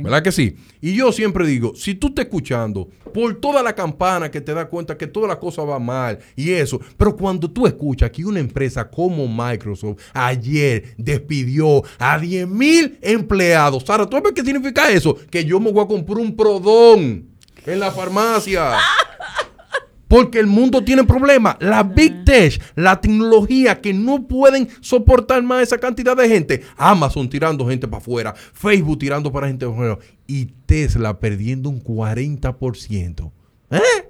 [0.03, 0.57] ¿Verdad que sí?
[0.81, 4.67] Y yo siempre digo, si tú estás escuchando por toda la campana que te da
[4.67, 8.41] cuenta que toda la cosa va mal y eso, pero cuando tú escuchas que una
[8.41, 15.17] empresa como Microsoft ayer despidió a 10 mil empleados, Sara, ¿tú sabes qué significa eso?
[15.31, 17.29] Que yo me voy a comprar un prodón
[17.67, 18.77] en la farmacia.
[20.13, 21.57] Porque el mundo tiene problemas.
[21.61, 26.63] La Big Tech, la tecnología que no pueden soportar más esa cantidad de gente.
[26.77, 28.35] Amazon tirando gente para afuera.
[28.35, 29.99] Facebook tirando para gente para afuera.
[30.27, 33.33] Y Tesla perdiendo un 40%.
[33.71, 34.02] ¿Eh?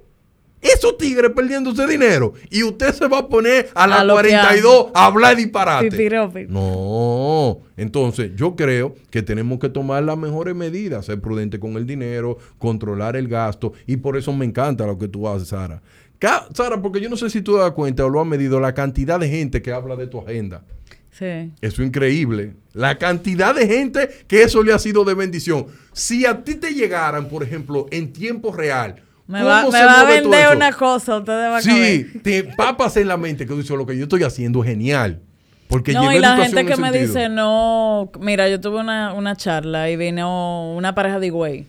[0.63, 2.33] Esos tigres perdiendo ese dinero.
[2.49, 6.07] Y usted se va a poner a las 42 a hablar disparate.
[6.47, 7.59] No.
[7.75, 12.37] Entonces, yo creo que tenemos que tomar las mejores medidas, ser prudente con el dinero,
[12.57, 13.73] controlar el gasto.
[13.85, 15.81] Y por eso me encanta lo que tú haces, Sara.
[16.53, 18.73] Sara, porque yo no sé si tú te das cuenta o lo has medido, la
[18.73, 20.63] cantidad de gente que habla de tu agenda.
[21.11, 21.51] Sí.
[21.61, 22.53] Eso es increíble.
[22.73, 25.67] La cantidad de gente que eso le ha sido de bendición.
[25.91, 30.71] Si a ti te llegaran, por ejemplo, en tiempo real, me va, a vender una
[30.73, 34.23] cosa, ustedes van sí, te papas en la mente que dice lo que yo estoy
[34.23, 35.21] haciendo es genial.
[35.67, 39.89] Porque no, y la gente que me dice, no, mira, yo tuve una, una charla
[39.89, 41.65] y vino una pareja de güey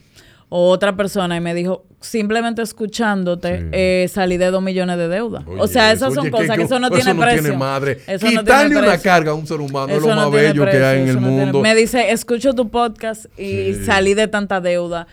[0.56, 5.44] o otra persona y me dijo, simplemente escuchándote, eh, salí de dos millones de deuda.
[5.58, 7.42] o sea, esas son cosas que, eso no tiene precio.
[7.42, 7.98] Tiene madre.
[8.06, 11.08] Eso Quitarle una carga a un ser humano es lo más bello que hay en
[11.08, 11.60] el mundo.
[11.60, 15.06] Me dice, escucho tu podcast y salí de tanta deuda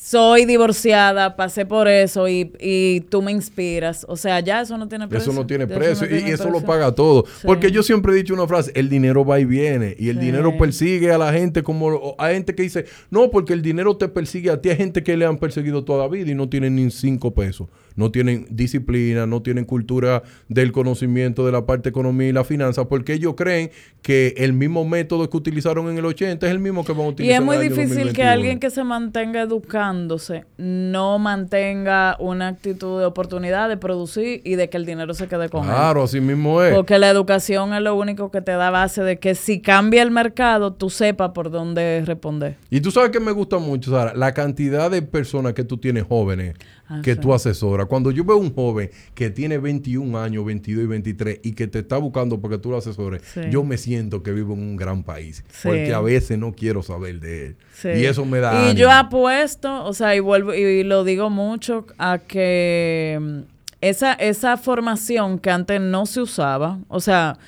[0.00, 4.06] soy divorciada, pasé por eso y, tú me inspiras.
[4.08, 5.30] O sea, ya eso no tiene precio.
[5.30, 7.24] Eso no tiene precio y, eso lo paga todo.
[7.44, 10.56] Porque yo siempre he dicho una frase, el dinero va y viene y el dinero
[10.56, 14.50] persigue a la gente como hay gente que dice, no, porque el dinero te persigue
[14.50, 14.70] a ti.
[14.70, 17.68] Hay gente que le han perseguido toda la vida y no tienen ni cinco pesos
[17.98, 22.88] no tienen disciplina, no tienen cultura del conocimiento de la parte economía y la finanza,
[22.88, 23.72] porque ellos creen
[24.02, 27.08] que el mismo método que utilizaron en el 80 es el mismo que van a
[27.08, 27.32] utilizar.
[27.32, 33.04] Y es muy difícil que alguien que se mantenga educándose no mantenga una actitud de
[33.06, 35.70] oportunidad de producir y de que el dinero se quede con él.
[35.70, 36.72] Claro, así mismo es.
[36.72, 40.12] Porque la educación es lo único que te da base de que si cambia el
[40.12, 42.54] mercado, tú sepas por dónde responder.
[42.70, 46.04] Y tú sabes que me gusta mucho, Sara, la cantidad de personas que tú tienes
[46.04, 46.54] jóvenes
[46.90, 47.86] Ah, que tú asesoras.
[47.88, 51.80] Cuando yo veo un joven que tiene 21 años, 22 y 23 y que te
[51.80, 55.02] está buscando para que tú lo asesores, yo me siento que vivo en un gran
[55.02, 55.44] país.
[55.62, 57.56] Porque a veces no quiero saber de él.
[57.84, 58.70] Y eso me da...
[58.70, 63.38] Y yo apuesto, o sea, y vuelvo y lo digo mucho, a que mm,
[63.80, 67.38] esa, esa formación que antes no se usaba, o sea,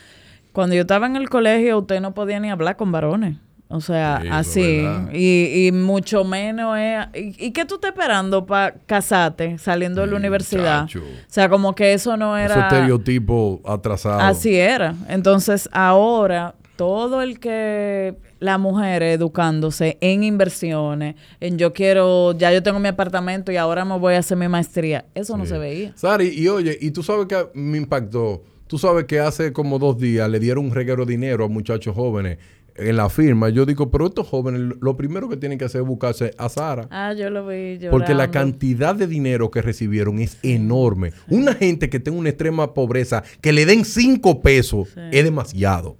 [0.52, 3.36] cuando yo estaba en el colegio usted no podía ni hablar con varones.
[3.72, 4.84] O sea, así.
[5.12, 7.06] Y, y, mucho menos es...
[7.14, 10.86] ¿Y, qué tú estás esperando para casarte saliendo de la universidad?
[10.86, 12.52] O sea, como que eso no era...
[12.52, 14.18] Ese estereotipo atrasado.
[14.18, 14.96] Así era.
[15.08, 18.16] Entonces, ahora, todo el que...
[18.40, 22.32] La mujer educándose en inversiones, en yo quiero...
[22.32, 25.04] Ya yo tengo mi apartamento y ahora me voy a hacer mi maestría.
[25.14, 25.92] Eso no se veía.
[25.94, 28.42] Sari, y oye, y tú sabes que me impactó...
[28.66, 31.92] Tú sabes que hace como dos días le dieron un reguero de dinero a muchachos
[31.92, 32.38] jóvenes
[32.76, 35.86] en la firma, yo digo, pero estos jóvenes lo primero que tienen que hacer es
[35.86, 36.88] buscarse a Sara.
[36.90, 37.90] Ah, yo lo vi llorando.
[37.90, 41.12] Porque la cantidad de dinero que recibieron es enorme.
[41.28, 45.96] Una gente que tenga una extrema pobreza, que le den cinco pesos, es demasiado.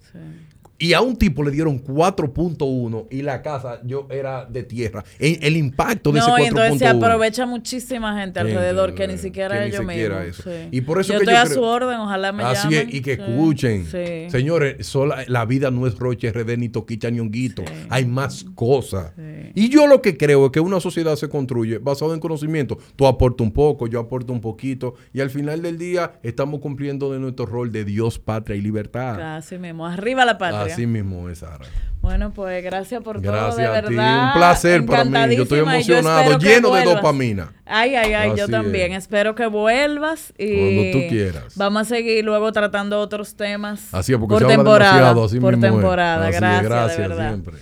[0.82, 5.04] Y a un tipo le dieron 4.1 y la casa yo era de tierra.
[5.18, 6.38] El, impacto de ese 4.1.
[6.38, 10.24] No, entonces se aprovecha muchísima gente alrededor que ni siquiera ellos mismos.
[10.24, 10.50] Eso.
[10.70, 13.84] Y por eso yo estoy a su orden, ojalá me Así Es, y que escuchen.
[14.30, 14.90] Señores,
[15.26, 17.62] la vida no es Roche, RD, ni Toquicha, ni Honguito.
[17.90, 19.12] Hay más cosas.
[19.54, 22.78] Y yo lo que creo es que una sociedad se construye basado en conocimiento.
[22.96, 24.94] Tú aportas un poco, yo aporto un poquito.
[25.12, 29.36] Y al final del día estamos cumpliendo de nuestro rol de Dios, patria y libertad.
[29.36, 29.86] Así mismo.
[29.86, 30.69] Arriba la patria.
[30.72, 31.66] Así mismo es, Sara.
[32.00, 34.26] Bueno, pues gracias por todo, de verdad.
[34.28, 35.36] Un placer para mí.
[35.36, 37.52] Yo estoy emocionado, lleno de dopamina.
[37.66, 38.92] Ay, ay, ay, yo también.
[38.92, 41.44] Espero que vuelvas y cuando tú quieras.
[41.56, 43.92] Vamos a seguir luego tratando otros temas.
[43.92, 46.30] Así es, porque por se temporada, demasiado, así por temporada.
[46.30, 47.28] Gracias, gracias de verdad.
[47.28, 47.54] siempre.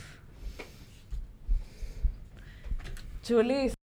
[3.22, 3.77] Chulísimo.